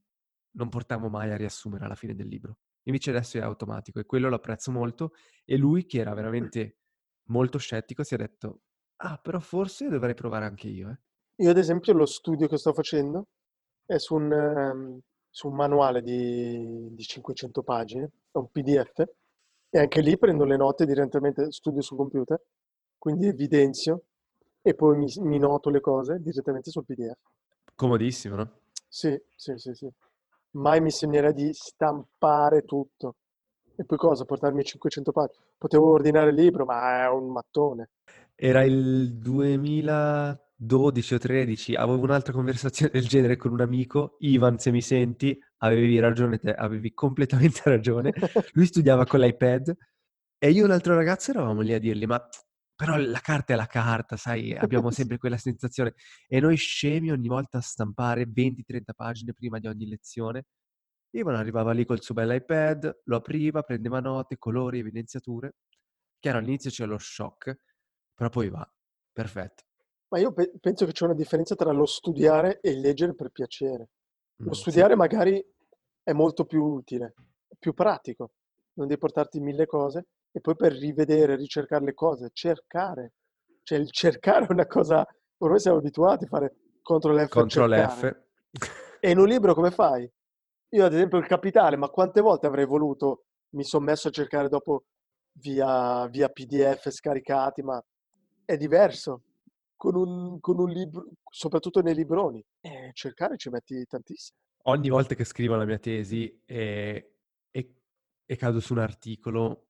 non 0.51 0.69
portavo 0.69 1.09
mai 1.09 1.31
a 1.31 1.37
riassumere 1.37 1.85
alla 1.85 1.95
fine 1.95 2.15
del 2.15 2.27
libro. 2.27 2.59
Invece 2.83 3.09
adesso 3.09 3.37
è 3.37 3.41
automatico 3.41 3.99
e 3.99 4.05
quello 4.05 4.29
lo 4.29 4.35
apprezzo 4.35 4.71
molto. 4.71 5.13
E 5.43 5.57
lui, 5.57 5.85
che 5.85 5.99
era 5.99 6.13
veramente 6.13 6.77
molto 7.29 7.57
scettico, 7.57 8.03
si 8.03 8.13
è 8.13 8.17
detto, 8.17 8.61
ah, 8.97 9.17
però 9.17 9.39
forse 9.39 9.89
dovrei 9.89 10.13
provare 10.13 10.45
anche 10.45 10.67
io, 10.67 10.89
eh. 10.89 10.99
Io 11.39 11.51
ad 11.51 11.57
esempio 11.57 11.93
lo 11.93 12.05
studio 12.07 12.47
che 12.47 12.57
sto 12.57 12.73
facendo 12.73 13.27
è 13.85 13.97
su 13.99 14.15
un, 14.15 14.31
ehm, 14.31 14.99
su 15.29 15.49
un 15.49 15.55
manuale 15.55 16.01
di, 16.01 16.87
di 16.95 17.03
500 17.03 17.61
pagine, 17.61 18.09
è 18.31 18.37
un 18.37 18.49
PDF, 18.49 19.05
e 19.69 19.79
anche 19.79 20.01
lì 20.01 20.17
prendo 20.17 20.45
le 20.45 20.57
note 20.57 20.85
direttamente, 20.85 21.51
studio 21.51 21.81
sul 21.81 21.97
computer, 21.97 22.41
quindi 22.97 23.27
evidenzio 23.27 24.05
e 24.69 24.75
poi 24.75 24.97
mi, 24.97 25.07
mi 25.19 25.39
noto 25.39 25.69
le 25.69 25.79
cose 25.79 26.19
direttamente 26.19 26.71
sul 26.71 26.83
PDF. 26.83 27.19
Comodissimo, 27.75 28.35
no? 28.35 28.51
Sì, 28.87 29.17
sì, 29.35 29.53
sì, 29.57 29.73
sì. 29.73 29.87
Mai 30.51 30.81
mi 30.81 30.91
sognerei 30.91 31.33
di 31.33 31.49
stampare 31.53 32.63
tutto. 32.63 33.15
E 33.75 33.85
poi 33.85 33.97
cosa? 33.97 34.25
Portarmi 34.25 34.63
500 34.63 35.11
pagine. 35.11 35.45
Potevo 35.57 35.91
ordinare 35.91 36.31
il 36.31 36.35
libro, 36.35 36.65
ma 36.65 37.03
è 37.03 37.09
un 37.09 37.31
mattone. 37.31 37.91
Era 38.35 38.63
il 38.63 39.13
2012 39.13 41.13
o 41.13 41.17
13, 41.17 41.75
avevo 41.75 42.01
un'altra 42.01 42.33
conversazione 42.33 42.91
del 42.91 43.07
genere 43.07 43.37
con 43.37 43.51
un 43.51 43.61
amico, 43.61 44.17
Ivan, 44.19 44.59
se 44.59 44.71
mi 44.71 44.81
senti, 44.81 45.39
avevi 45.59 45.99
ragione 45.99 46.39
te, 46.39 46.53
avevi 46.53 46.93
completamente 46.93 47.61
ragione. 47.63 48.13
Lui 48.53 48.65
studiava 48.65 49.05
con 49.05 49.19
l'iPad 49.19 49.75
e 50.39 50.51
io 50.51 50.61
e 50.61 50.65
un 50.65 50.71
altro 50.71 50.95
ragazzo 50.95 51.31
eravamo 51.31 51.61
lì 51.61 51.73
a 51.73 51.79
dirgli, 51.79 52.05
ma 52.05 52.23
però 52.77 52.95
la 52.95 53.19
carta 53.19 53.53
è 53.53 53.55
la 53.55 53.65
carta, 53.65 54.17
sai, 54.17 54.55
abbiamo 54.55 54.91
sempre 54.91 55.17
quella 55.17 55.37
sensazione. 55.37 55.95
E 56.27 56.39
noi 56.39 56.55
scemi 56.57 57.09
ogni 57.11 57.27
volta 57.27 57.57
a 57.57 57.61
stampare 57.61 58.25
20-30 58.27 58.93
pagine 58.93 59.33
prima 59.33 59.57
di 59.57 59.65
ogni 59.67 59.87
lezione. 59.87 60.45
Ivan 61.15 61.33
arrivava 61.35 61.71
lì 61.71 61.85
col 61.85 62.03
suo 62.03 62.13
bel 62.13 62.35
iPad, 62.35 63.01
lo 63.05 63.15
apriva, 63.15 63.63
prendeva 63.63 63.99
note, 63.99 64.37
colori, 64.37 64.77
evidenziature. 64.79 65.55
Chiaro, 66.19 66.37
all'inizio 66.37 66.69
c'è 66.69 66.85
lo 66.85 66.99
shock, 66.99 67.57
però 68.13 68.29
poi 68.29 68.49
va. 68.49 68.71
Perfetto. 69.11 69.63
Ma 70.09 70.19
io 70.19 70.31
pe- 70.31 70.53
penso 70.59 70.85
che 70.85 70.91
c'è 70.91 71.05
una 71.05 71.15
differenza 71.15 71.55
tra 71.55 71.71
lo 71.71 71.85
studiare 71.87 72.59
e 72.61 72.69
il 72.69 72.79
leggere 72.79 73.15
per 73.15 73.31
piacere. 73.31 73.89
Lo 74.35 74.49
Mm, 74.49 74.51
sì. 74.51 74.61
studiare 74.61 74.95
magari 74.95 75.43
è 76.03 76.11
molto 76.13 76.45
più 76.45 76.63
utile, 76.63 77.15
più 77.57 77.73
pratico. 77.73 78.33
Non 78.73 78.85
devi 78.85 78.99
portarti 78.99 79.39
mille 79.39 79.65
cose 79.65 80.05
e 80.37 80.41
poi 80.41 80.55
per 80.55 80.73
rivedere, 80.73 81.35
ricercare 81.35 81.83
le 81.83 81.93
cose, 81.93 82.29
cercare. 82.31 83.13
Cioè 83.63 83.79
il 83.79 83.91
cercare 83.91 84.45
è 84.45 84.51
una 84.51 84.67
cosa, 84.67 85.05
ormai 85.39 85.59
siamo 85.59 85.77
abituati 85.77 86.25
a 86.25 86.27
fare 86.27 86.55
CTRL 86.81 87.27
F 87.27 87.45
cercare. 87.47 88.11
F. 88.11 88.25
E 88.99 89.11
in 89.11 89.19
un 89.19 89.27
libro 89.27 89.53
come 89.53 89.69
fai? 89.69 90.09
Io 90.69 90.85
ad 90.85 90.93
esempio 90.93 91.19
il 91.19 91.27
Capitale, 91.27 91.77
ma 91.77 91.87
quante 91.89 92.19
volte 92.19 92.47
avrei 92.47 92.65
voluto, 92.65 93.25
mi 93.51 93.63
sono 93.63 93.85
messo 93.85 94.07
a 94.07 94.11
cercare 94.11 94.49
dopo 94.49 94.85
via, 95.33 96.07
via 96.07 96.29
PDF 96.29 96.89
scaricati, 96.89 97.61
ma 97.61 97.81
è 98.43 98.57
diverso. 98.57 99.21
Con 99.75 99.95
un, 99.95 100.39
con 100.39 100.59
un 100.59 100.69
libro, 100.69 101.05
soprattutto 101.29 101.81
nei 101.81 101.93
libroni, 101.93 102.43
eh, 102.61 102.89
cercare 102.93 103.37
ci 103.37 103.49
metti 103.49 103.85
tantissimo. 103.85 104.39
Ogni 104.63 104.89
volta 104.89 105.13
che 105.13 105.23
scrivo 105.23 105.55
la 105.55 105.65
mia 105.65 105.77
tesi 105.77 106.41
e, 106.43 107.13
e- 107.51 107.75
e 108.25 108.35
cado 108.35 108.59
su 108.59 108.73
un 108.73 108.79
articolo, 108.79 109.66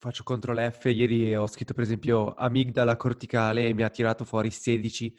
faccio 0.00 0.24
CTRL 0.24 0.70
F. 0.70 0.86
Ieri 0.86 1.34
ho 1.36 1.46
scritto 1.46 1.74
per 1.74 1.84
esempio 1.84 2.34
amigdala 2.34 2.96
corticale 2.96 3.68
e 3.68 3.74
mi 3.74 3.82
ha 3.82 3.90
tirato 3.90 4.24
fuori 4.24 4.50
16, 4.50 5.14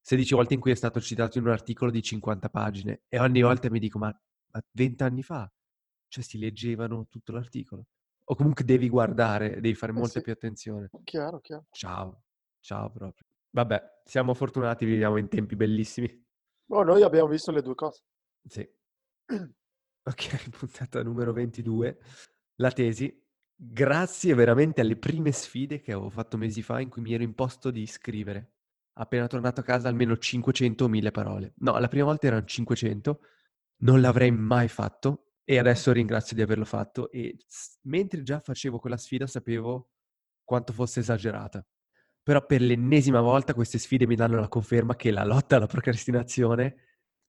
16 0.00 0.34
volte 0.34 0.54
in 0.54 0.60
cui 0.60 0.72
è 0.72 0.74
stato 0.74 1.00
citato 1.00 1.38
in 1.38 1.44
un 1.44 1.52
articolo 1.52 1.90
di 1.90 2.02
50 2.02 2.48
pagine. 2.50 3.02
E 3.08 3.18
ogni 3.20 3.40
volta 3.42 3.70
mi 3.70 3.78
dico, 3.78 3.98
ma, 3.98 4.08
ma 4.08 4.60
20 4.72 5.02
anni 5.04 5.22
fa, 5.22 5.50
cioè 6.08 6.22
si 6.24 6.38
leggevano 6.38 7.06
tutto 7.08 7.32
l'articolo. 7.32 7.86
O 8.26 8.34
comunque 8.34 8.64
devi 8.64 8.88
guardare, 8.88 9.60
devi 9.60 9.74
fare 9.74 9.92
Eh 9.92 9.94
molta 9.94 10.18
sì, 10.18 10.22
più 10.22 10.32
attenzione. 10.32 10.90
chiaro, 11.04 11.40
chiaro. 11.40 11.66
Ciao, 11.70 12.22
ciao 12.60 12.90
proprio. 12.90 13.26
Vabbè, 13.50 14.00
siamo 14.04 14.34
fortunati, 14.34 14.84
viviamo 14.84 15.16
in 15.16 15.28
tempi 15.28 15.54
bellissimi. 15.54 16.22
Oh, 16.70 16.82
noi 16.82 17.02
abbiamo 17.02 17.28
visto 17.28 17.52
le 17.52 17.62
due 17.62 17.74
cose. 17.74 18.02
Sì. 18.48 18.68
Ok, 20.02 20.48
puntata 20.58 21.02
numero 21.02 21.32
22. 21.32 21.98
La 22.56 22.72
tesi. 22.72 23.23
Grazie 23.56 24.34
veramente 24.34 24.80
alle 24.80 24.96
prime 24.96 25.32
sfide 25.32 25.80
che 25.80 25.92
avevo 25.92 26.10
fatto 26.10 26.36
mesi 26.36 26.62
fa 26.62 26.80
in 26.80 26.88
cui 26.88 27.02
mi 27.02 27.14
ero 27.14 27.22
imposto 27.22 27.70
di 27.70 27.86
scrivere. 27.86 28.52
Appena 28.94 29.26
tornato 29.26 29.60
a 29.60 29.64
casa 29.64 29.88
almeno 29.88 30.16
500 30.16 30.84
o 30.84 30.88
1000 30.88 31.10
parole. 31.10 31.52
No, 31.58 31.78
la 31.78 31.88
prima 31.88 32.04
volta 32.04 32.26
erano 32.26 32.44
500, 32.44 33.20
non 33.82 34.00
l'avrei 34.00 34.30
mai 34.30 34.68
fatto 34.68 35.34
e 35.44 35.58
adesso 35.58 35.92
ringrazio 35.92 36.34
di 36.34 36.42
averlo 36.42 36.64
fatto 36.64 37.10
e 37.10 37.36
mentre 37.82 38.22
già 38.22 38.40
facevo 38.40 38.78
quella 38.78 38.96
sfida 38.96 39.26
sapevo 39.26 39.90
quanto 40.42 40.72
fosse 40.72 41.00
esagerata. 41.00 41.64
Però 42.22 42.44
per 42.46 42.60
l'ennesima 42.60 43.20
volta 43.20 43.54
queste 43.54 43.78
sfide 43.78 44.06
mi 44.06 44.14
danno 44.14 44.40
la 44.40 44.48
conferma 44.48 44.96
che 44.96 45.10
la 45.10 45.24
lotta 45.24 45.56
alla 45.56 45.66
procrastinazione 45.66 46.76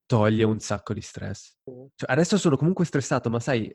toglie 0.06 0.44
un 0.44 0.58
sacco 0.58 0.94
di 0.94 1.00
stress. 1.00 1.56
Cioè, 1.64 2.10
adesso 2.10 2.38
sono 2.38 2.56
comunque 2.56 2.84
stressato, 2.84 3.28
ma 3.28 3.40
sai, 3.40 3.74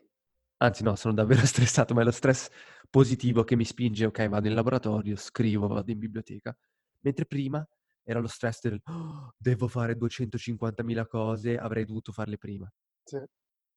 anzi 0.64 0.82
no, 0.82 0.94
sono 0.96 1.14
davvero 1.14 1.44
stressato, 1.46 1.94
ma 1.94 2.02
è 2.02 2.04
lo 2.04 2.10
stress 2.10 2.48
positivo 2.90 3.44
che 3.44 3.56
mi 3.56 3.64
spinge, 3.64 4.06
ok, 4.06 4.28
vado 4.28 4.48
in 4.48 4.54
laboratorio, 4.54 5.16
scrivo, 5.16 5.66
vado 5.66 5.90
in 5.90 5.98
biblioteca. 5.98 6.56
Mentre 7.00 7.26
prima 7.26 7.66
era 8.04 8.20
lo 8.20 8.28
stress 8.28 8.60
del 8.62 8.80
"Oh, 8.84 9.34
devo 9.36 9.68
fare 9.68 9.96
250.000 9.96 11.06
cose, 11.06 11.56
avrei 11.58 11.84
dovuto 11.84 12.12
farle 12.12 12.38
prima. 12.38 12.70
Sì. 13.04 13.18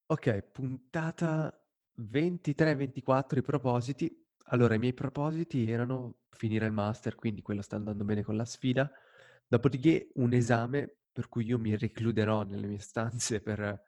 Ok, 0.07 0.41
puntata 0.51 1.51
23-24, 1.95 3.39
i 3.39 3.41
propositi. 3.41 4.23
Allora, 4.49 4.75
i 4.75 4.79
miei 4.79 4.93
propositi 4.93 5.69
erano 5.69 6.17
finire 6.29 6.65
il 6.67 6.71
master, 6.71 7.15
quindi 7.15 7.41
quello 7.41 7.61
sta 7.61 7.75
andando 7.77 8.03
bene 8.03 8.23
con 8.23 8.35
la 8.35 8.45
sfida. 8.45 8.91
Dopodiché 9.47 10.09
un 10.15 10.33
esame 10.33 10.97
per 11.11 11.29
cui 11.29 11.45
io 11.45 11.57
mi 11.57 11.75
recluderò 11.77 12.43
nelle 12.43 12.67
mie 12.67 12.79
stanze 12.79 13.41
per, 13.41 13.81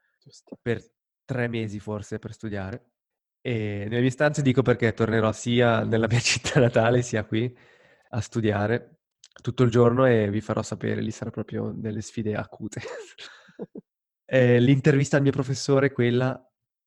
per 0.61 0.81
tre 1.27 1.47
mesi 1.49 1.79
forse 1.79 2.17
per 2.19 2.33
studiare. 2.33 2.91
E 3.41 3.85
nelle 3.89 4.01
mie 4.01 4.09
stanze 4.09 4.41
dico 4.41 4.61
perché 4.61 4.93
tornerò 4.93 5.31
sia 5.31 5.83
nella 5.83 6.07
mia 6.07 6.19
città 6.21 6.59
natale 6.59 7.01
sia 7.03 7.25
qui 7.25 7.55
a 8.11 8.21
studiare 8.21 9.01
tutto 9.41 9.63
il 9.63 9.69
giorno 9.69 10.05
e 10.05 10.29
vi 10.31 10.41
farò 10.41 10.63
sapere, 10.63 11.01
lì 11.01 11.11
sarà 11.11 11.29
proprio 11.29 11.71
delle 11.75 12.01
sfide 12.01 12.35
acute. 12.35 12.81
Eh, 14.29 14.59
l'intervista 14.59 15.15
al 15.15 15.21
mio 15.23 15.31
professore, 15.31 15.93
quella, 15.93 16.37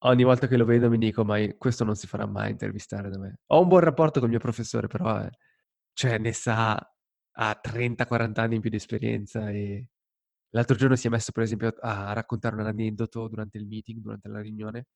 ogni 0.00 0.24
volta 0.24 0.46
che 0.46 0.58
lo 0.58 0.66
vedo 0.66 0.90
mi 0.90 0.98
dico, 0.98 1.24
ma 1.24 1.38
questo 1.56 1.84
non 1.84 1.96
si 1.96 2.06
farà 2.06 2.26
mai 2.26 2.50
intervistare 2.50 3.08
da 3.08 3.18
me. 3.18 3.38
Ho 3.46 3.62
un 3.62 3.68
buon 3.68 3.80
rapporto 3.80 4.20
con 4.20 4.24
il 4.24 4.34
mio 4.34 4.40
professore, 4.40 4.88
però 4.88 5.22
eh, 5.22 5.30
cioè, 5.94 6.18
ne 6.18 6.34
sa, 6.34 6.74
ha 6.76 7.60
30-40 7.62 8.40
anni 8.40 8.56
in 8.56 8.60
più 8.60 8.68
di 8.68 8.76
esperienza 8.76 9.48
e 9.48 9.86
l'altro 10.50 10.76
giorno 10.76 10.96
si 10.96 11.06
è 11.06 11.10
messo 11.10 11.32
per 11.32 11.42
esempio 11.44 11.68
a, 11.80 12.08
a 12.08 12.12
raccontare 12.12 12.56
un 12.56 12.66
aneddoto 12.66 13.28
durante 13.28 13.58
il 13.58 13.66
meeting, 13.66 14.00
durante 14.00 14.28
la 14.28 14.40
riunione, 14.40 14.86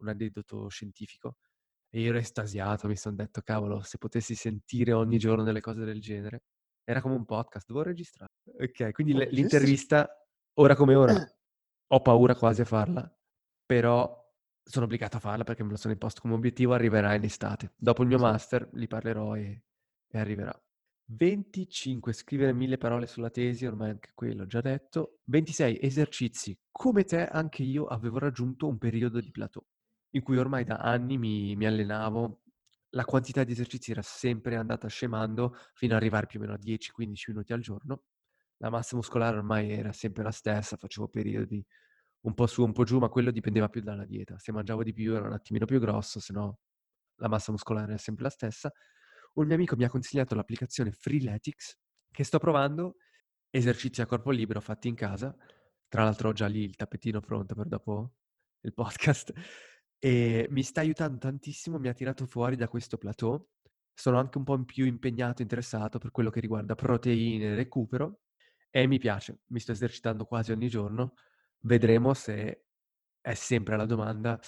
un 0.00 0.08
aneddoto 0.08 0.68
scientifico 0.68 1.36
e 1.90 2.00
io 2.00 2.10
ero 2.10 2.18
estasiato, 2.18 2.86
mi 2.88 2.96
sono 2.96 3.16
detto, 3.16 3.40
cavolo, 3.42 3.82
se 3.82 3.98
potessi 3.98 4.34
sentire 4.34 4.92
ogni 4.92 5.18
giorno 5.18 5.42
delle 5.42 5.60
cose 5.60 5.84
del 5.84 6.00
genere, 6.00 6.42
era 6.84 7.00
come 7.00 7.14
un 7.14 7.24
podcast, 7.24 7.66
devo 7.66 7.82
registrare. 7.82 8.32
Ok, 8.58 8.92
quindi 8.92 9.14
registri? 9.14 9.36
l'intervista, 9.36 10.08
ora 10.54 10.74
come 10.74 10.94
ora, 10.94 11.14
ho 11.88 12.00
paura 12.02 12.34
quasi 12.34 12.60
a 12.62 12.64
farla, 12.64 13.10
però 13.64 14.16
sono 14.62 14.84
obbligato 14.84 15.16
a 15.16 15.20
farla 15.20 15.44
perché 15.44 15.62
me 15.64 15.70
lo 15.70 15.76
sono 15.76 15.92
imposto 15.94 16.20
come 16.20 16.34
obiettivo, 16.34 16.74
arriverà 16.74 17.14
in 17.14 17.24
estate. 17.24 17.72
Dopo 17.76 18.02
il 18.02 18.08
mio 18.08 18.18
Sì. 18.18 18.22
master 18.22 18.68
li 18.72 18.86
parlerò 18.86 19.34
e, 19.36 19.64
e 20.08 20.18
arriverà. 20.18 20.52
25, 21.10 22.12
scrivere 22.12 22.52
mille 22.52 22.76
parole 22.76 23.06
sulla 23.06 23.30
tesi, 23.30 23.64
ormai 23.64 23.90
anche 23.90 24.10
quello 24.14 24.42
ho 24.42 24.46
già 24.46 24.60
detto. 24.60 25.20
26, 25.24 25.78
esercizi. 25.80 26.58
Come 26.70 27.04
te, 27.04 27.26
anche 27.26 27.62
io 27.62 27.86
avevo 27.86 28.18
raggiunto 28.18 28.68
un 28.68 28.76
periodo 28.76 29.20
di 29.20 29.30
plateau, 29.30 29.64
in 30.10 30.22
cui 30.22 30.36
ormai 30.36 30.64
da 30.64 30.76
anni 30.76 31.16
mi, 31.16 31.56
mi 31.56 31.66
allenavo, 31.66 32.42
la 32.90 33.04
quantità 33.04 33.42
di 33.44 33.52
esercizi 33.52 33.90
era 33.90 34.02
sempre 34.02 34.56
andata 34.56 34.86
scemando 34.88 35.56
fino 35.74 35.94
ad 35.94 36.00
arrivare 36.00 36.26
più 36.26 36.38
o 36.40 36.42
meno 36.42 36.54
a 36.54 36.58
10-15 36.58 37.30
minuti 37.30 37.52
al 37.52 37.60
giorno. 37.60 38.02
La 38.58 38.70
massa 38.70 38.96
muscolare 38.96 39.36
ormai 39.38 39.70
era 39.70 39.92
sempre 39.92 40.22
la 40.22 40.30
stessa, 40.30 40.76
facevo 40.76 41.08
periodi 41.08 41.64
un 42.22 42.34
po' 42.34 42.46
su, 42.46 42.64
un 42.64 42.72
po' 42.72 42.84
giù, 42.84 42.98
ma 42.98 43.08
quello 43.08 43.30
dipendeva 43.30 43.68
più 43.68 43.80
dalla 43.80 44.04
dieta. 44.04 44.38
Se 44.38 44.52
mangiavo 44.52 44.82
di 44.82 44.92
più 44.92 45.14
ero 45.14 45.26
un 45.26 45.32
attimino 45.32 45.64
più 45.64 45.80
grosso, 45.80 46.20
se 46.20 46.32
no 46.32 46.58
la 47.16 47.28
massa 47.28 47.52
muscolare 47.52 47.94
è 47.94 47.98
sempre 47.98 48.24
la 48.24 48.30
stessa. 48.30 48.72
Un 49.34 49.46
mio 49.46 49.54
amico 49.54 49.76
mi 49.76 49.84
ha 49.84 49.88
consigliato 49.88 50.34
l'applicazione 50.34 50.90
Freeletics 50.90 51.78
che 52.10 52.24
sto 52.24 52.38
provando, 52.38 52.96
esercizi 53.50 54.00
a 54.00 54.06
corpo 54.06 54.30
libero 54.30 54.60
fatti 54.60 54.88
in 54.88 54.94
casa. 54.94 55.34
Tra 55.88 56.04
l'altro 56.04 56.30
ho 56.30 56.32
già 56.32 56.46
lì 56.46 56.64
il 56.64 56.76
tappetino 56.76 57.20
pronto 57.20 57.54
per 57.54 57.66
dopo 57.66 58.14
il 58.62 58.74
podcast 58.74 59.32
e 59.98 60.46
mi 60.50 60.62
sta 60.62 60.80
aiutando 60.80 61.18
tantissimo, 61.18 61.78
mi 61.78 61.88
ha 61.88 61.94
tirato 61.94 62.26
fuori 62.26 62.56
da 62.56 62.68
questo 62.68 62.98
plateau. 62.98 63.48
Sono 63.94 64.18
anche 64.18 64.38
un 64.38 64.44
po' 64.44 64.62
più 64.64 64.84
impegnato, 64.86 65.42
interessato 65.42 65.98
per 65.98 66.10
quello 66.10 66.30
che 66.30 66.40
riguarda 66.40 66.74
proteine, 66.74 67.54
recupero 67.54 68.20
e 68.70 68.86
mi 68.86 68.98
piace, 68.98 69.40
mi 69.46 69.60
sto 69.60 69.72
esercitando 69.72 70.24
quasi 70.24 70.52
ogni 70.52 70.68
giorno. 70.68 71.14
Vedremo 71.60 72.14
se 72.14 72.66
è 73.20 73.34
sempre 73.34 73.76
la 73.76 73.86
domanda, 73.86 74.38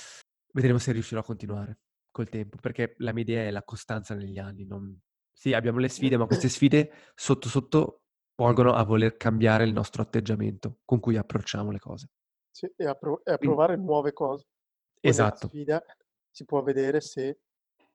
vedremo 0.53 0.79
se 0.79 0.93
riuscirò 0.93 1.21
a 1.21 1.25
continuare 1.25 1.79
col 2.11 2.29
tempo, 2.29 2.57
perché 2.61 2.94
la 2.99 3.12
mia 3.12 3.23
idea 3.23 3.42
è 3.44 3.51
la 3.51 3.62
costanza 3.62 4.14
negli 4.14 4.38
anni. 4.38 4.64
non- 4.64 4.99
Sì, 5.33 5.53
abbiamo 5.55 5.79
le 5.79 5.88
sfide, 5.88 6.16
ma 6.18 6.27
queste 6.27 6.49
sfide 6.51 6.92
sotto 7.14 7.49
sotto 7.49 8.03
porgono 8.35 8.75
a 8.75 8.85
voler 8.85 9.16
cambiare 9.16 9.64
il 9.64 9.73
nostro 9.73 10.03
atteggiamento 10.03 10.79
con 10.85 11.01
cui 11.01 11.16
approcciamo 11.16 11.70
le 11.70 11.79
cose. 11.79 12.09
Sì, 12.51 12.70
e 12.77 12.85
a, 12.87 12.94
pro- 12.94 13.23
e 13.25 13.33
a 13.33 13.38
Quindi- 13.38 13.57
provare 13.57 13.77
nuove 13.77 14.12
cose. 14.12 14.44
Nella 15.01 15.14
Esatto. 15.14 15.46
sfida 15.49 15.83
si 16.31 16.44
può 16.44 16.62
vedere 16.62 17.01
se 17.01 17.38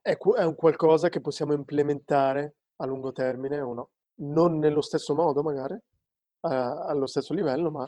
è, 0.02 0.18
qu- 0.18 0.36
è 0.36 0.44
un 0.44 0.56
qualcosa 0.56 1.10
che 1.10 1.22
possiamo 1.22 1.54
implementare 1.54 2.56
a 2.78 2.86
lungo 2.88 3.12
termine 3.12 3.60
o 3.62 3.74
no. 3.74 3.90
Non 4.22 4.58
nello 4.58 4.82
stesso 4.82 5.14
modo, 5.14 5.44
magari, 5.44 5.78
a- 6.42 6.86
allo 6.86 7.06
stesso 7.06 7.34
livello, 7.34 7.70
ma 7.70 7.88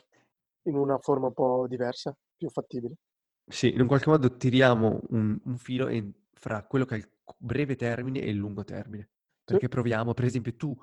in 0.64 0.76
una 0.76 1.00
forma 1.00 1.28
un 1.28 1.34
po' 1.34 1.66
diversa, 1.68 2.16
più 2.36 2.50
fattibile. 2.50 2.96
Sì, 3.50 3.74
in 3.74 3.82
un 3.82 3.88
qualche 3.88 4.10
modo 4.10 4.36
tiriamo 4.36 5.02
un, 5.10 5.40
un 5.44 5.58
filo 5.58 5.88
en- 5.88 6.14
fra 6.34 6.64
quello 6.66 6.86
che 6.86 6.96
è 6.96 6.98
il 6.98 7.10
breve 7.38 7.76
termine 7.76 8.20
e 8.20 8.30
il 8.30 8.36
lungo 8.36 8.64
termine. 8.64 9.04
Sì. 9.04 9.54
Perché 9.54 9.68
proviamo, 9.70 10.14
per 10.14 10.26
esempio, 10.26 10.56
tu 10.56 10.76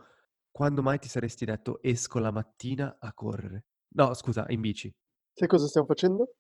quando 0.51 0.83
mai 0.83 0.99
ti 0.99 1.09
saresti 1.09 1.45
detto 1.45 1.83
esco 1.83 2.19
la 2.19 2.31
mattina 2.31 2.97
a 2.99 3.13
correre? 3.13 3.65
No, 3.95 4.15
scusa, 4.15 4.47
in 4.49 4.61
bici. 4.61 4.93
Sai 5.33 5.49
cosa 5.49 5.67
stiamo 5.67 5.87
facendo? 5.87 6.35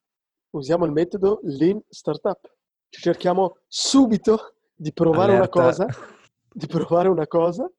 Usiamo 0.50 0.84
il 0.86 0.92
metodo 0.92 1.40
Lean 1.42 1.82
Startup. 1.88 2.40
Ci 2.88 3.00
cerchiamo 3.00 3.58
subito 3.66 4.54
di 4.74 4.92
provare 4.92 5.32
una 5.32 5.48
Allerta. 5.50 5.60
cosa, 5.60 5.86
di 6.48 6.66
provare 6.66 7.08
una 7.08 7.26
cosa, 7.26 7.70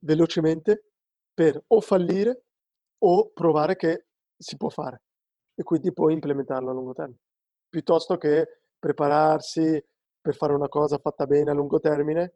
velocemente 0.00 0.90
per 1.32 1.62
o 1.68 1.80
fallire 1.80 2.42
o 2.98 3.30
provare 3.32 3.76
che 3.76 4.06
si 4.36 4.56
può 4.56 4.68
fare 4.68 5.02
e 5.54 5.62
quindi 5.62 5.92
poi 5.92 6.12
implementarlo 6.14 6.70
a 6.70 6.72
lungo 6.72 6.92
termine, 6.92 7.20
piuttosto 7.68 8.16
che 8.16 8.60
prepararsi 8.78 9.82
per 10.20 10.34
fare 10.34 10.52
una 10.52 10.68
cosa 10.68 10.98
fatta 10.98 11.26
bene 11.26 11.50
a 11.50 11.54
lungo 11.54 11.78
termine, 11.80 12.34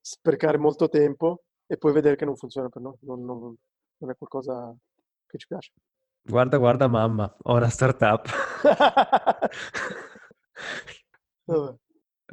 sprecare 0.00 0.58
molto 0.58 0.88
tempo 0.88 1.44
e 1.66 1.76
poi 1.76 1.92
vedere 1.92 2.16
che 2.16 2.24
non 2.24 2.36
funziona 2.36 2.68
per 2.68 2.82
noi, 2.82 2.96
non, 3.00 3.24
non, 3.24 3.56
non 3.98 4.10
è 4.10 4.16
qualcosa 4.16 4.74
che 5.26 5.38
ci 5.38 5.46
piace. 5.46 5.72
Guarda, 6.22 6.58
guarda 6.58 6.86
mamma, 6.88 7.34
ho 7.42 7.54
una 7.54 7.68
startup. 7.68 8.28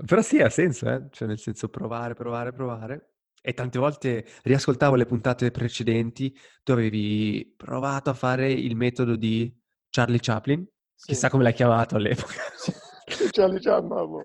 Però 0.06 0.22
sì, 0.22 0.42
ha 0.42 0.50
senso, 0.50 0.90
eh? 0.90 1.08
Cioè 1.10 1.28
nel 1.28 1.40
senso 1.40 1.70
provare, 1.70 2.14
provare, 2.14 2.52
provare. 2.52 3.14
E 3.42 3.54
tante 3.54 3.80
volte 3.80 4.26
riascoltavo 4.44 4.96
le 4.96 5.06
puntate 5.06 5.52
precedenti, 5.52 6.36
tu 6.64 6.74
avevi 6.74 7.54
provato 7.56 8.10
a 8.10 8.14
fare 8.14 8.52
il 8.52 8.76
metodo 8.76 9.16
di 9.16 9.56
Charlie 9.90 10.20
Chaplin, 10.20 10.68
Sì. 11.00 11.12
chissà 11.14 11.30
come 11.30 11.44
l'hai 11.44 11.54
chiamato 11.54 11.96
all'epoca. 11.96 12.34
Charlie 13.32 13.60
Chaplin, 13.62 14.24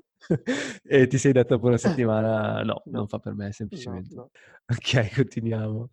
e 0.83 1.07
ti 1.07 1.19
sei 1.19 1.33
detto 1.33 1.59
per 1.59 1.69
una 1.69 1.77
settimana, 1.77 2.63
no, 2.63 2.81
No. 2.87 2.99
non 2.99 3.09
fa 3.09 3.19
per 3.19 3.35
me, 3.35 3.47
no, 3.47 3.53
semplicemente. 3.53 4.15
no. 4.15 4.31
Ok, 4.67 5.15
continuiamo. 5.15 5.89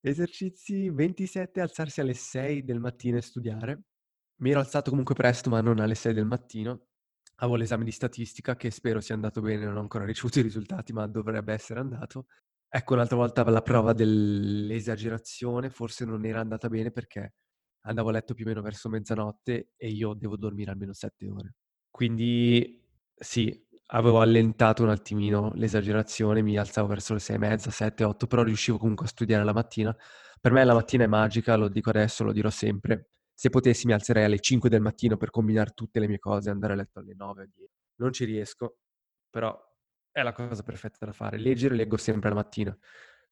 Esercizi 0.00 0.90
27, 0.90 1.60
alzarsi 1.60 2.00
alle 2.00 2.14
6 2.14 2.64
del 2.64 2.80
mattino 2.80 3.16
e 3.18 3.22
studiare. 3.22 3.82
Mi 4.40 4.50
ero 4.50 4.58
alzato 4.60 4.90
comunque 4.90 5.14
presto, 5.14 5.48
ma 5.48 5.60
non 5.60 5.78
alle 5.78 5.94
6 5.94 6.12
del 6.12 6.26
mattino. 6.26 6.86
Avevo 7.36 7.56
l'esame 7.56 7.84
di 7.84 7.90
statistica 7.92 8.56
che 8.56 8.70
spero 8.70 9.00
sia 9.00 9.14
andato 9.14 9.40
bene, 9.40 9.64
non 9.64 9.76
ho 9.76 9.80
ancora 9.80 10.04
ricevuto 10.04 10.38
i 10.40 10.42
risultati, 10.42 10.92
ma 10.92 11.06
dovrebbe 11.06 11.52
essere 11.52 11.80
andato. 11.80 12.26
Ecco, 12.68 12.94
un'altra 12.94 13.16
volta 13.16 13.44
la 13.48 13.62
prova 13.62 13.92
dell'esagerazione 13.92 15.70
forse 15.70 16.04
non 16.04 16.24
era 16.24 16.40
andata 16.40 16.68
bene 16.68 16.90
perché 16.90 17.34
andavo 17.86 18.10
a 18.10 18.12
letto 18.12 18.34
più 18.34 18.44
o 18.44 18.48
meno 18.48 18.62
verso 18.62 18.88
mezzanotte 18.88 19.70
e 19.76 19.88
io 19.88 20.14
devo 20.14 20.36
dormire 20.36 20.70
almeno 20.70 20.92
7 20.92 21.28
ore. 21.28 21.54
Quindi 21.90 22.84
sì, 23.14 23.66
avevo 23.88 24.20
allentato 24.20 24.82
un 24.82 24.90
attimino 24.90 25.52
l'esagerazione, 25.54 26.42
mi 26.42 26.56
alzavo 26.58 26.88
verso 26.88 27.14
le 27.14 27.20
6 27.20 27.36
e 27.36 27.38
mezza, 27.38 27.70
7, 27.70 28.04
8, 28.04 28.26
però 28.26 28.42
riuscivo 28.42 28.78
comunque 28.78 29.06
a 29.06 29.08
studiare 29.08 29.44
la 29.44 29.52
mattina. 29.52 29.96
Per 30.40 30.52
me 30.52 30.64
la 30.64 30.74
mattina 30.74 31.04
è 31.04 31.06
magica, 31.06 31.56
lo 31.56 31.68
dico 31.68 31.90
adesso, 31.90 32.24
lo 32.24 32.32
dirò 32.32 32.50
sempre. 32.50 33.08
Se 33.32 33.50
potessi 33.50 33.86
mi 33.86 33.92
alzerei 33.92 34.24
alle 34.24 34.40
5 34.40 34.68
del 34.68 34.80
mattino 34.80 35.16
per 35.16 35.30
combinare 35.30 35.72
tutte 35.74 36.00
le 36.00 36.08
mie 36.08 36.18
cose 36.18 36.48
e 36.48 36.52
andare 36.52 36.72
a 36.72 36.76
letto 36.76 36.98
alle 37.00 37.14
9 37.14 37.42
o 37.42 37.46
10. 37.54 37.72
Non 37.96 38.12
ci 38.12 38.24
riesco, 38.24 38.78
però 39.30 39.56
è 40.10 40.22
la 40.22 40.32
cosa 40.32 40.62
perfetta 40.62 41.06
da 41.06 41.12
fare. 41.12 41.38
Leggere 41.38 41.74
leggo 41.74 41.96
sempre 41.96 42.30
la 42.30 42.34
mattina. 42.36 42.76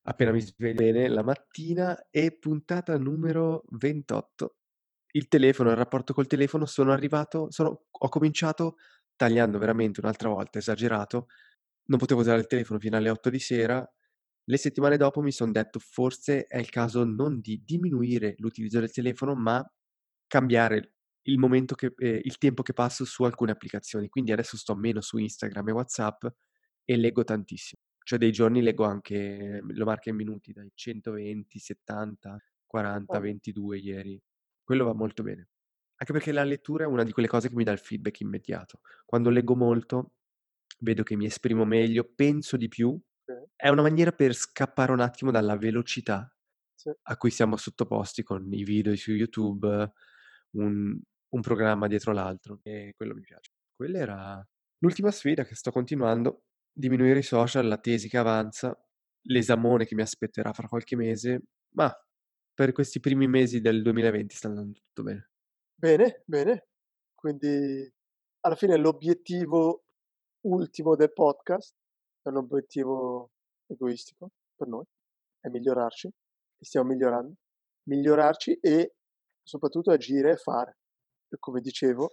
Appena 0.06 0.32
mi 0.32 0.40
sveglio 0.40 1.08
la 1.08 1.22
mattina 1.22 2.08
e 2.10 2.36
puntata 2.36 2.98
numero 2.98 3.64
28. 3.70 4.56
Il 5.12 5.28
telefono, 5.28 5.70
il 5.70 5.76
rapporto 5.76 6.12
col 6.12 6.26
telefono, 6.26 6.66
sono 6.66 6.92
arrivato, 6.92 7.50
sono, 7.50 7.84
ho 7.90 8.08
cominciato 8.08 8.76
tagliando 9.16 9.58
veramente 9.58 10.00
un'altra 10.00 10.28
volta, 10.28 10.58
esagerato. 10.58 11.28
Non 11.86 11.98
potevo 11.98 12.20
usare 12.20 12.40
il 12.40 12.46
telefono 12.46 12.78
fino 12.80 12.96
alle 12.98 13.08
8 13.08 13.30
di 13.30 13.38
sera. 13.38 13.86
Le 14.46 14.56
settimane 14.58 14.98
dopo 14.98 15.22
mi 15.22 15.32
sono 15.32 15.52
detto 15.52 15.78
forse 15.78 16.44
è 16.46 16.58
il 16.58 16.68
caso 16.68 17.04
non 17.04 17.40
di 17.40 17.62
diminuire 17.64 18.34
l'utilizzo 18.38 18.80
del 18.80 18.92
telefono, 18.92 19.34
ma 19.34 19.64
cambiare 20.26 20.94
il 21.22 21.38
momento 21.38 21.74
che, 21.74 21.94
eh, 21.96 22.20
il 22.22 22.36
tempo 22.36 22.62
che 22.62 22.74
passo 22.74 23.06
su 23.06 23.22
alcune 23.24 23.52
applicazioni. 23.52 24.08
Quindi 24.08 24.32
adesso 24.32 24.58
sto 24.58 24.74
meno 24.74 25.00
su 25.00 25.16
Instagram 25.16 25.68
e 25.68 25.72
WhatsApp 25.72 26.24
e 26.84 26.96
leggo 26.96 27.24
tantissimo. 27.24 27.83
Cioè 28.04 28.18
dei 28.18 28.32
giorni 28.32 28.62
leggo 28.62 28.84
anche, 28.84 29.60
lo 29.66 29.84
marca 29.86 30.10
in 30.10 30.16
minuti, 30.16 30.52
dai 30.52 30.70
120, 30.74 31.58
70, 31.58 32.38
40, 32.66 33.18
Oh. 33.18 33.20
22 33.20 33.78
ieri. 33.78 34.22
Quello 34.62 34.84
va 34.84 34.94
molto 34.94 35.22
bene. 35.22 35.48
Anche 35.96 36.12
perché 36.12 36.32
la 36.32 36.44
lettura 36.44 36.84
è 36.84 36.86
una 36.86 37.04
di 37.04 37.12
quelle 37.12 37.28
cose 37.28 37.48
che 37.48 37.54
mi 37.54 37.64
dà 37.64 37.72
il 37.72 37.78
feedback 37.78 38.20
immediato. 38.20 38.80
Quando 39.06 39.30
leggo 39.30 39.56
molto, 39.56 40.14
vedo 40.80 41.02
che 41.02 41.16
mi 41.16 41.26
esprimo 41.26 41.64
meglio, 41.64 42.04
penso 42.14 42.56
di 42.58 42.68
più. 42.68 43.00
Sì. 43.26 43.32
È 43.56 43.68
una 43.68 43.82
maniera 43.82 44.12
per 44.12 44.34
scappare 44.34 44.92
un 44.92 45.00
attimo 45.00 45.30
dalla 45.30 45.56
velocità 45.56 46.30
Sì. 46.76 46.90
a 47.02 47.16
cui 47.16 47.30
siamo 47.30 47.56
sottoposti 47.56 48.22
con 48.22 48.52
i 48.52 48.64
video 48.64 48.94
su 48.96 49.12
YouTube, 49.12 49.92
un, 50.52 50.98
un 51.28 51.40
programma 51.40 51.86
dietro 51.88 52.12
l'altro. 52.12 52.60
E 52.62 52.92
quello 52.96 53.14
mi 53.14 53.22
piace. 53.22 53.52
Quella 53.74 53.98
era 53.98 54.48
l'ultima 54.78 55.10
sfida 55.10 55.44
che 55.44 55.54
sto 55.54 55.70
continuando. 55.72 56.44
Diminuire 56.76 57.20
i 57.20 57.22
social, 57.22 57.66
la 57.66 57.78
tesi 57.78 58.08
che 58.08 58.18
avanza, 58.18 58.76
l'esamone 59.28 59.86
che 59.86 59.94
mi 59.94 60.02
aspetterà 60.02 60.52
fra 60.52 60.66
qualche 60.66 60.96
mese, 60.96 61.42
ma 61.74 61.92
per 62.52 62.72
questi 62.72 63.00
primi 63.00 63.28
mesi 63.28 63.60
del 63.60 63.82
2020 63.82 64.34
sta 64.34 64.48
andando 64.48 64.72
tutto 64.72 65.02
bene. 65.02 65.30
Bene, 65.74 66.22
bene. 66.26 66.66
Quindi 67.14 67.90
alla 68.40 68.56
fine 68.56 68.76
l'obiettivo 68.76 69.84
ultimo 70.46 70.96
del 70.96 71.12
podcast 71.12 71.74
è 72.22 72.28
un 72.28 72.36
obiettivo 72.36 73.30
egoistico 73.66 74.30
per 74.54 74.68
noi, 74.68 74.84
è 75.40 75.48
migliorarci, 75.48 76.06
e 76.06 76.64
stiamo 76.64 76.88
migliorando, 76.88 77.34
migliorarci 77.84 78.58
e 78.60 78.94
soprattutto 79.42 79.90
agire 79.90 80.32
e 80.32 80.36
fare. 80.36 80.78
E 81.28 81.36
come 81.38 81.60
dicevo, 81.60 82.10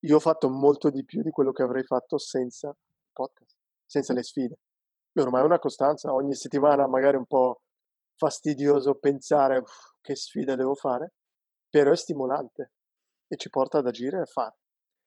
io 0.00 0.16
ho 0.16 0.20
fatto 0.20 0.48
molto 0.48 0.90
di 0.90 1.04
più 1.04 1.22
di 1.22 1.30
quello 1.30 1.52
che 1.52 1.62
avrei 1.62 1.84
fatto 1.84 2.18
senza 2.18 2.76
podcast, 3.12 3.56
senza 3.92 4.14
le 4.14 4.22
sfide. 4.22 4.56
Ormai 5.20 5.42
è 5.42 5.44
una 5.44 5.58
costanza, 5.58 6.14
ogni 6.14 6.34
settimana 6.34 6.86
magari 6.88 7.16
un 7.18 7.26
po' 7.26 7.60
fastidioso 8.16 8.94
pensare 8.94 9.58
"Uff, 9.58 9.92
che 10.00 10.16
sfida 10.16 10.54
devo 10.56 10.74
fare, 10.74 11.12
però 11.68 11.90
è 11.92 11.96
stimolante 11.96 12.72
e 13.28 13.36
ci 13.36 13.50
porta 13.50 13.78
ad 13.78 13.86
agire 13.86 14.16
e 14.18 14.20
a 14.22 14.24
fare. 14.26 14.56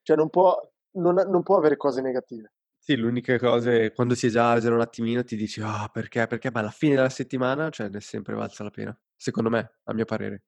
Cioè 0.04 0.15
non 0.15 0.30
può, 0.30 0.56
non, 0.98 1.15
non 1.15 1.41
può 1.41 1.58
avere 1.58 1.78
cose 1.78 2.02
negative. 2.02 2.52
Sì, 2.78 2.95
l'unica 2.95 3.38
cosa 3.39 3.74
è 3.74 3.91
quando 3.91 4.13
si 4.15 4.28
esagera 4.28 4.76
un 4.76 4.80
attimino 4.82 5.24
ti 5.24 5.36
dici, 5.36 5.60
ah, 5.62 5.89
perché? 5.91 6.26
Perché? 6.28 6.52
Ma 6.52 6.60
alla 6.62 6.69
fine 6.69 6.95
della 6.95 7.10
settimana, 7.10 7.69
cioè, 7.69 7.89
ne 7.89 7.98
è 7.98 8.02
sempre 8.02 8.36
valsa 8.36 8.63
la 8.63 8.69
pena. 8.69 8.98
Secondo 9.15 9.50
me, 9.50 9.80
a 9.84 9.93
mio 9.93 10.06
parere. 10.06 10.43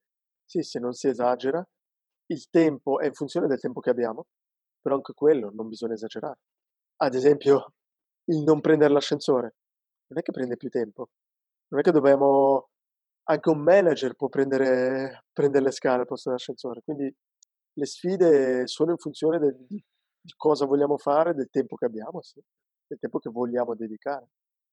Sì, 0.46 0.62
se 0.62 0.80
non 0.80 0.94
si 0.94 1.08
esagera, 1.08 1.66
il 2.28 2.50
tempo 2.50 3.00
è 3.00 3.06
in 3.08 3.14
funzione 3.14 3.48
del 3.48 3.60
tempo 3.60 3.80
che 3.82 3.90
abbiamo, 3.90 4.26
però 4.82 4.96
anche 4.96 5.14
quello 5.14 5.52
non 5.54 5.68
bisogna 5.68 5.94
esagerare. 5.94 6.40
Ad 6.98 7.14
esempio, 7.16 7.74
il 8.30 8.44
non 8.44 8.62
prendere 8.62 8.94
l'ascensore 8.94 9.56
non 10.08 10.20
è 10.20 10.22
che 10.22 10.32
prende 10.32 10.56
più 10.58 10.70
tempo, 10.70 11.10
non 11.70 11.82
è 11.82 11.84
che 11.84 11.92
dobbiamo, 11.92 12.70
anche 13.24 13.50
un 13.50 13.60
manager 13.60 14.16
può 14.16 14.30
prendere, 14.30 15.26
prendere 15.34 15.66
le 15.66 15.72
scale 15.72 16.02
al 16.02 16.08
posto 16.08 16.30
dell'ascensore, 16.30 16.82
quindi 16.82 17.14
le 17.74 17.86
sfide 17.86 18.68
sono 18.68 18.92
in 18.92 18.98
funzione 18.98 19.38
del- 19.38 19.66
di, 19.68 19.84
cosa 20.36 20.66
vogliamo 20.66 20.98
fare, 20.98 21.34
del 21.34 21.50
tempo 21.50 21.76
che 21.76 21.86
abbiamo, 21.86 22.22
sì, 22.22 22.42
del 22.88 23.00
tempo 23.00 23.20
che 23.20 23.30
vogliamo 23.30 23.76
dedicare, 23.76 24.30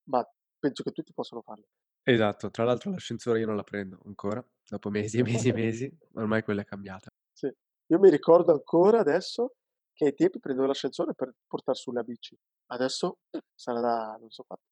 ma 0.08 0.24
penso 0.58 0.82
che 0.82 0.92
tutti 0.92 1.12
possono 1.12 1.42
farlo. 1.42 1.64
Esatto, 2.04 2.50
tra 2.50 2.64
l'altro 2.64 2.90
l'ascensore 2.90 3.40
io 3.40 3.46
non 3.46 3.56
la 3.56 3.62
prendo 3.64 3.98
ancora, 4.04 4.44
dopo 4.68 4.90
mesi 4.90 5.18
e 5.18 5.22
mesi 5.22 5.48
e 5.48 5.52
mesi, 5.52 5.98
ormai 6.14 6.42
quella 6.42 6.62
è 6.62 6.64
cambiata. 6.64 7.10
Sì. 7.32 7.52
Io 7.88 7.98
mi 7.98 8.08
ricordo 8.08 8.52
ancora 8.52 9.00
adesso 9.00 9.56
che 9.92 10.06
ai 10.06 10.14
tempi 10.14 10.38
prendevo 10.38 10.66
l'ascensore 10.66 11.14
per 11.14 11.34
portare 11.46 11.76
su 11.76 11.92
la 11.92 12.02
bici. 12.02 12.36
Adesso 12.66 13.18
sarà 13.54 13.80
da, 13.80 14.16
non 14.20 14.30
so 14.30 14.44
quanto. 14.44 14.64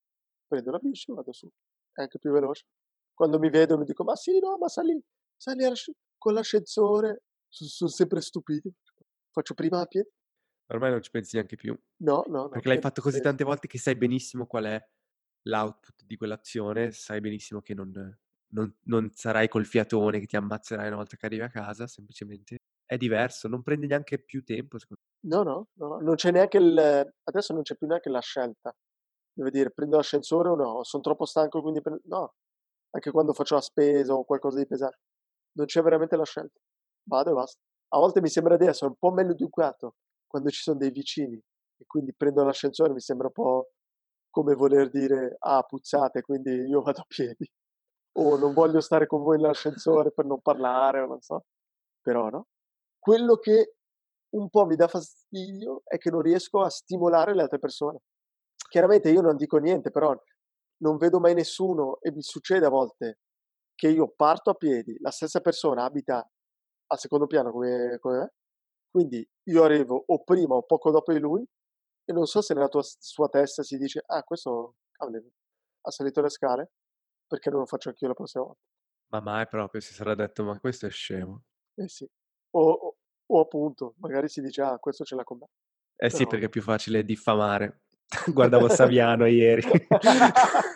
Prendo 0.47 0.71
la 0.71 0.79
bici 0.79 1.13
vado 1.13 1.33
su. 1.33 1.49
È 1.93 2.03
anche 2.03 2.19
più 2.19 2.31
veloce. 2.33 2.65
Quando 3.15 3.39
mi 3.39 3.51
vedo 3.51 3.77
mi 3.79 3.85
dico, 3.85 4.05
ma 4.05 4.17
sì, 4.17 4.39
no, 4.41 4.57
ma 4.59 4.69
sali, 4.69 4.99
sali 5.37 5.65
all'asc- 5.65 5.93
con 6.19 6.35
l'ascensore. 6.35 7.23
Sono, 7.49 7.69
sono 7.71 7.91
sempre 7.91 8.21
stupito. 8.21 8.71
Faccio 9.31 9.55
prima 9.55 9.81
a 9.81 9.87
piedi. 9.87 10.09
Ormai 10.69 10.91
non 10.91 11.03
ci 11.03 11.11
pensi 11.11 11.37
neanche 11.37 11.57
più, 11.57 11.79
No, 11.99 12.25
no, 12.29 12.43
no. 12.45 12.49
perché 12.49 12.69
l'hai 12.69 12.81
fatto 12.81 13.03
così 13.03 13.21
tante 13.21 13.45
volte 13.45 13.67
che 13.67 13.79
sai 13.79 13.95
benissimo 13.95 14.47
qual 14.47 14.65
è 14.65 14.89
l'output 15.43 16.05
di 16.05 16.17
quell'azione, 16.17 16.93
sai 16.93 17.21
benissimo 17.21 17.61
che 17.61 17.75
non, 17.75 17.91
non- 18.49 18.75
non 18.85 19.11
sarai 19.13 19.49
col 19.49 19.67
fiatone 19.67 20.19
che 20.19 20.27
ti 20.27 20.37
ammazzerai 20.37 20.87
una 20.87 20.97
volta 20.97 21.17
che 21.17 21.27
arrivi 21.27 21.43
a 21.43 21.49
casa, 21.51 21.87
semplicemente 21.87 22.57
è 22.93 22.97
diverso, 22.99 23.49
non 23.49 23.63
prende 23.63 23.87
neanche 23.87 24.19
più 24.23 24.45
tempo, 24.45 24.77
no, 25.25 25.43
no, 25.43 25.69
no, 25.75 25.99
non 26.01 26.15
c'è 26.15 26.31
neanche 26.31 26.59
il... 26.59 27.15
Adesso 27.25 27.55
non 27.55 27.63
c'è 27.63 27.75
più 27.77 27.87
neanche 27.87 28.11
la 28.11 28.21
scelta. 28.21 28.75
Devo 29.33 29.49
dire, 29.49 29.71
prendo 29.71 29.97
l'ascensore 29.97 30.51
o 30.51 30.55
no? 30.55 30.85
Sono 30.85 31.03
troppo 31.03 31.25
stanco, 31.25 31.63
quindi 31.63 31.81
prendo... 31.81 32.03
No, 32.05 32.35
anche 32.91 33.11
quando 33.11 33.33
faccio 33.33 33.55
la 33.55 33.63
spesa 33.63 34.13
o 34.13 34.25
qualcosa 34.25 34.59
di 34.59 34.67
pesante. 34.67 34.99
Non 35.53 35.67
c'è 35.67 35.81
veramente 35.83 36.17
la 36.17 36.25
scelta. 36.25 36.61
Vado 37.05 37.31
e 37.31 37.33
basta. 37.33 37.59
A 37.95 37.99
volte 37.99 38.21
mi 38.21 38.29
sembra 38.29 38.57
di 38.57 38.67
essere 38.67 38.91
un 38.91 38.97
po' 38.99 39.11
meglio 39.11 39.33
educato 39.33 39.97
quando 40.27 40.51
ci 40.51 40.61
sono 40.63 40.79
dei 40.79 40.91
vicini 40.91 41.37
e 41.37 41.85
quindi 41.87 42.15
prendo 42.15 42.45
l'ascensore, 42.45 42.93
mi 42.93 43.01
sembra 43.01 43.29
un 43.29 43.33
po' 43.33 43.71
come 44.31 44.55
voler 44.55 44.91
dire, 44.91 45.37
ah, 45.41 45.63
puzzate, 45.63 46.23
quindi 46.23 46.51
io 46.51 46.83
vado 46.83 47.01
a 47.01 47.05
piedi. 47.07 47.51
O 48.19 48.37
non 48.37 48.53
voglio 48.53 48.81
stare 48.81 49.07
con 49.07 49.23
voi 49.23 49.39
nell'ascensore 49.39 50.13
per 50.13 50.27
non 50.27 50.41
parlare, 50.43 51.01
o 51.01 51.07
non 51.07 51.21
so. 51.21 51.45
Però 52.03 52.29
no. 52.29 52.47
Quello 53.03 53.37
che 53.39 53.75
un 54.37 54.49
po' 54.49 54.65
mi 54.65 54.77
dà 54.77 54.87
fastidio 54.87 55.83
è 55.85 55.99
che 55.99 56.09
non 56.09 56.21
riesco 56.23 56.61
a 56.61 56.71
stimolare 56.71 57.35
le 57.35 57.43
altre 57.43 57.59
persone. 57.59 57.99
Chiaramente 58.69 59.11
io 59.11 59.21
non 59.21 59.35
dico 59.35 59.57
niente, 59.57 59.91
però 59.91 60.15
non 60.83 60.97
vedo 60.99 61.19
mai 61.19 61.35
nessuno 61.35 61.99
e 62.01 62.13
mi 62.13 62.23
succede 62.23 62.65
a 62.65 62.69
volte 62.69 63.19
che 63.75 63.89
io 63.89 64.09
parto 64.15 64.51
a 64.51 64.55
piedi, 64.55 64.97
la 65.01 65.11
stessa 65.11 65.41
persona 65.41 65.83
abita 65.83 66.25
al 66.87 66.99
secondo 67.01 67.27
piano 67.27 67.51
come, 67.51 67.99
come 67.99 68.19
me, 68.19 68.33
quindi 68.89 69.29
io 69.49 69.65
arrivo 69.65 70.05
o 70.07 70.23
prima 70.23 70.55
o 70.55 70.63
poco 70.63 70.93
dopo 70.93 71.13
di 71.13 71.19
lui 71.19 71.45
e 72.05 72.13
non 72.13 72.27
so 72.27 72.41
se 72.41 72.55
nella 72.55 72.69
tua, 72.69 72.83
sua 72.85 73.29
testa 73.29 73.65
si 73.65 73.79
dice, 73.79 74.01
ah, 74.07 74.23
questo 74.23 74.77
cavolo, 74.93 75.21
ha 75.81 75.91
salito 75.91 76.21
le 76.21 76.31
scale, 76.31 76.71
perché 77.27 77.51
non 77.51 77.61
lo 77.61 77.67
faccio 77.67 77.89
anch'io 77.89 78.07
la 78.07 78.15
prossima 78.15 78.45
volta. 78.45 78.61
Ma 79.09 79.21
mai 79.21 79.49
proprio 79.49 79.81
si 79.81 79.93
sarà 79.93 80.15
detto, 80.15 80.45
ma 80.45 80.61
questo 80.61 80.87
è 80.87 80.91
scemo. 80.91 81.43
Eh 81.75 81.89
sì. 81.89 82.09
O, 82.55 82.92
o, 83.27 83.41
appunto, 83.41 83.95
magari 83.99 84.29
si 84.29 84.41
dice, 84.41 84.63
ah, 84.63 84.79
questo 84.79 85.05
ce 85.05 85.15
l'ha 85.15 85.25
con 85.25 85.39
me. 85.39 85.47
Eh 85.97 86.11
sì, 86.11 86.19
Però- 86.19 86.31
perché 86.31 86.47
è 86.47 86.49
più 86.49 86.63
facile 86.63 87.05
diffamare. 87.05 87.83
Guardavo 88.35 88.69
Saviano 88.69 89.27
ieri. 89.27 89.63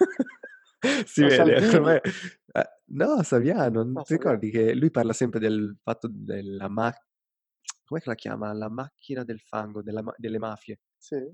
si 1.05 1.23
No, 1.23 1.29
vede, 1.29 1.69
come- 1.71 2.01
eh, 2.01 2.69
no, 2.87 3.23
Saviano, 3.23 3.83
non 3.83 3.97
Ah, 3.99 4.03
ti 4.03 4.15
ricordi 4.15 4.51
che 4.51 4.75
lui 4.75 4.91
parla 4.91 5.13
sempre 5.13 5.41
del 5.41 5.77
fatto 5.83 6.09
della 6.11 6.69
macchina, 6.69 7.05
come 7.85 8.01
la 8.05 8.15
chiama? 8.15 8.53
La 8.53 8.69
macchina 8.69 9.25
del 9.25 9.41
fango, 9.41 9.83
della 9.83 10.03
ma- 10.03 10.15
delle 10.17 10.39
mafie, 10.39 10.81
Sì. 10.97 11.31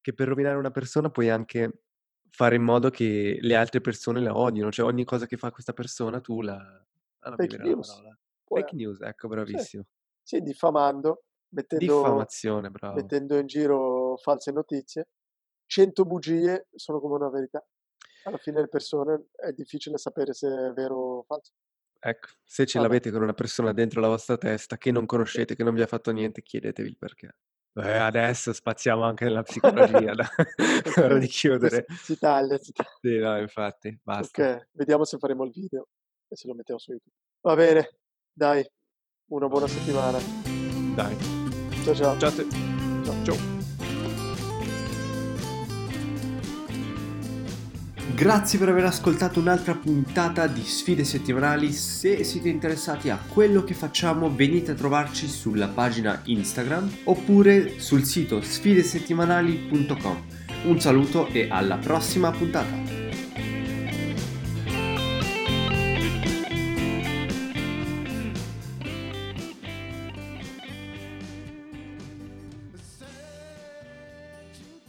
che 0.00 0.12
per 0.14 0.28
rovinare 0.28 0.56
una 0.56 0.70
persona 0.70 1.10
puoi 1.10 1.28
anche 1.30 1.82
fare 2.30 2.56
in 2.56 2.62
modo 2.62 2.90
che 2.90 3.38
le 3.40 3.54
altre 3.54 3.80
persone 3.80 4.20
la 4.20 4.36
odino, 4.36 4.70
cioè 4.72 4.86
ogni 4.86 5.04
cosa 5.04 5.26
che 5.26 5.36
fa 5.36 5.50
questa 5.50 5.72
persona 5.74 6.20
tu 6.20 6.40
la... 6.40 6.54
Ah, 6.54 7.28
non 7.28 7.36
mi 7.38 7.46
Fake 7.46 7.58
la 7.58 7.64
news. 7.64 8.02
Fake 8.44 8.74
news, 8.74 9.00
ecco, 9.00 9.28
bravissimo. 9.28 9.82
Sì, 9.82 9.88
diffamando, 10.40 11.24
mettendo, 11.54 11.84
Diffamazione, 12.02 12.70
bravo. 12.70 12.94
mettendo 12.94 13.38
in 13.38 13.46
giro 13.46 14.16
false 14.16 14.50
notizie. 14.52 15.08
100 15.66 16.04
bugie 16.04 16.68
sono 16.74 17.00
come 17.00 17.14
una 17.14 17.30
verità. 17.30 17.64
Alla 18.24 18.36
fine 18.36 18.60
le 18.60 18.68
persone 18.68 19.26
è 19.34 19.52
difficile 19.52 19.98
sapere 19.98 20.32
se 20.32 20.46
è 20.48 20.72
vero 20.72 20.96
o 20.96 21.22
falso. 21.22 21.52
Ecco, 21.98 22.28
se 22.42 22.66
ce 22.66 22.80
l'avete 22.80 23.10
con 23.10 23.22
una 23.22 23.32
persona 23.32 23.72
dentro 23.72 24.00
la 24.00 24.08
vostra 24.08 24.36
testa 24.36 24.76
che 24.76 24.90
non 24.90 25.06
conoscete, 25.06 25.54
che 25.54 25.62
non 25.62 25.74
vi 25.74 25.82
ha 25.82 25.86
fatto 25.86 26.10
niente, 26.10 26.42
chiedetevi 26.42 26.88
il 26.88 26.96
perché. 26.98 27.36
Eh, 27.74 27.96
adesso 27.96 28.52
spaziamo 28.52 29.02
anche 29.02 29.24
nella 29.24 29.42
psicologia, 29.42 30.12
dai. 30.14 30.26
È 30.82 31.00
ora 31.00 31.18
di 31.18 31.26
chiudere. 31.26 31.86
Si 31.88 32.18
taglia, 32.18 32.58
si 32.58 32.72
taglia. 32.72 32.90
Sì, 33.00 33.16
no, 33.18 33.38
infatti, 33.38 33.98
basta. 34.02 34.42
Ok, 34.56 34.68
vediamo 34.72 35.04
se 35.04 35.16
faremo 35.18 35.44
il 35.44 35.52
video 35.52 35.86
e 36.28 36.36
se 36.36 36.48
lo 36.48 36.54
mettiamo 36.54 36.80
su 36.80 36.90
YouTube. 36.90 37.16
Va 37.40 37.54
bene, 37.54 37.98
dai, 38.32 38.68
una 39.36 39.48
buona 39.48 39.66
settimana. 39.66 40.18
Dai. 40.94 41.16
Ciao 41.82 41.94
ciao. 41.94 42.18
Ciao 42.18 42.28
a 42.28 42.32
te. 42.32 42.46
Ciao. 43.02 43.14
Ciao. 43.24 43.60
Grazie 48.14 48.58
per 48.58 48.68
aver 48.68 48.84
ascoltato 48.84 49.40
un'altra 49.40 49.74
puntata 49.74 50.46
di 50.46 50.62
Sfide 50.62 51.02
Settimanali. 51.02 51.72
Se 51.72 52.22
siete 52.24 52.50
interessati 52.50 53.08
a 53.10 53.18
quello 53.18 53.64
che 53.64 53.74
facciamo, 53.74 54.32
venite 54.32 54.72
a 54.72 54.74
trovarci 54.74 55.26
sulla 55.26 55.68
pagina 55.68 56.20
Instagram 56.24 56.98
oppure 57.04 57.80
sul 57.80 58.04
sito 58.04 58.40
sfidesettimanali.com. 58.42 60.24
Un 60.64 60.78
saluto 60.78 61.26
e 61.28 61.48
alla 61.50 61.78
prossima 61.78 62.30
puntata! 62.30 62.91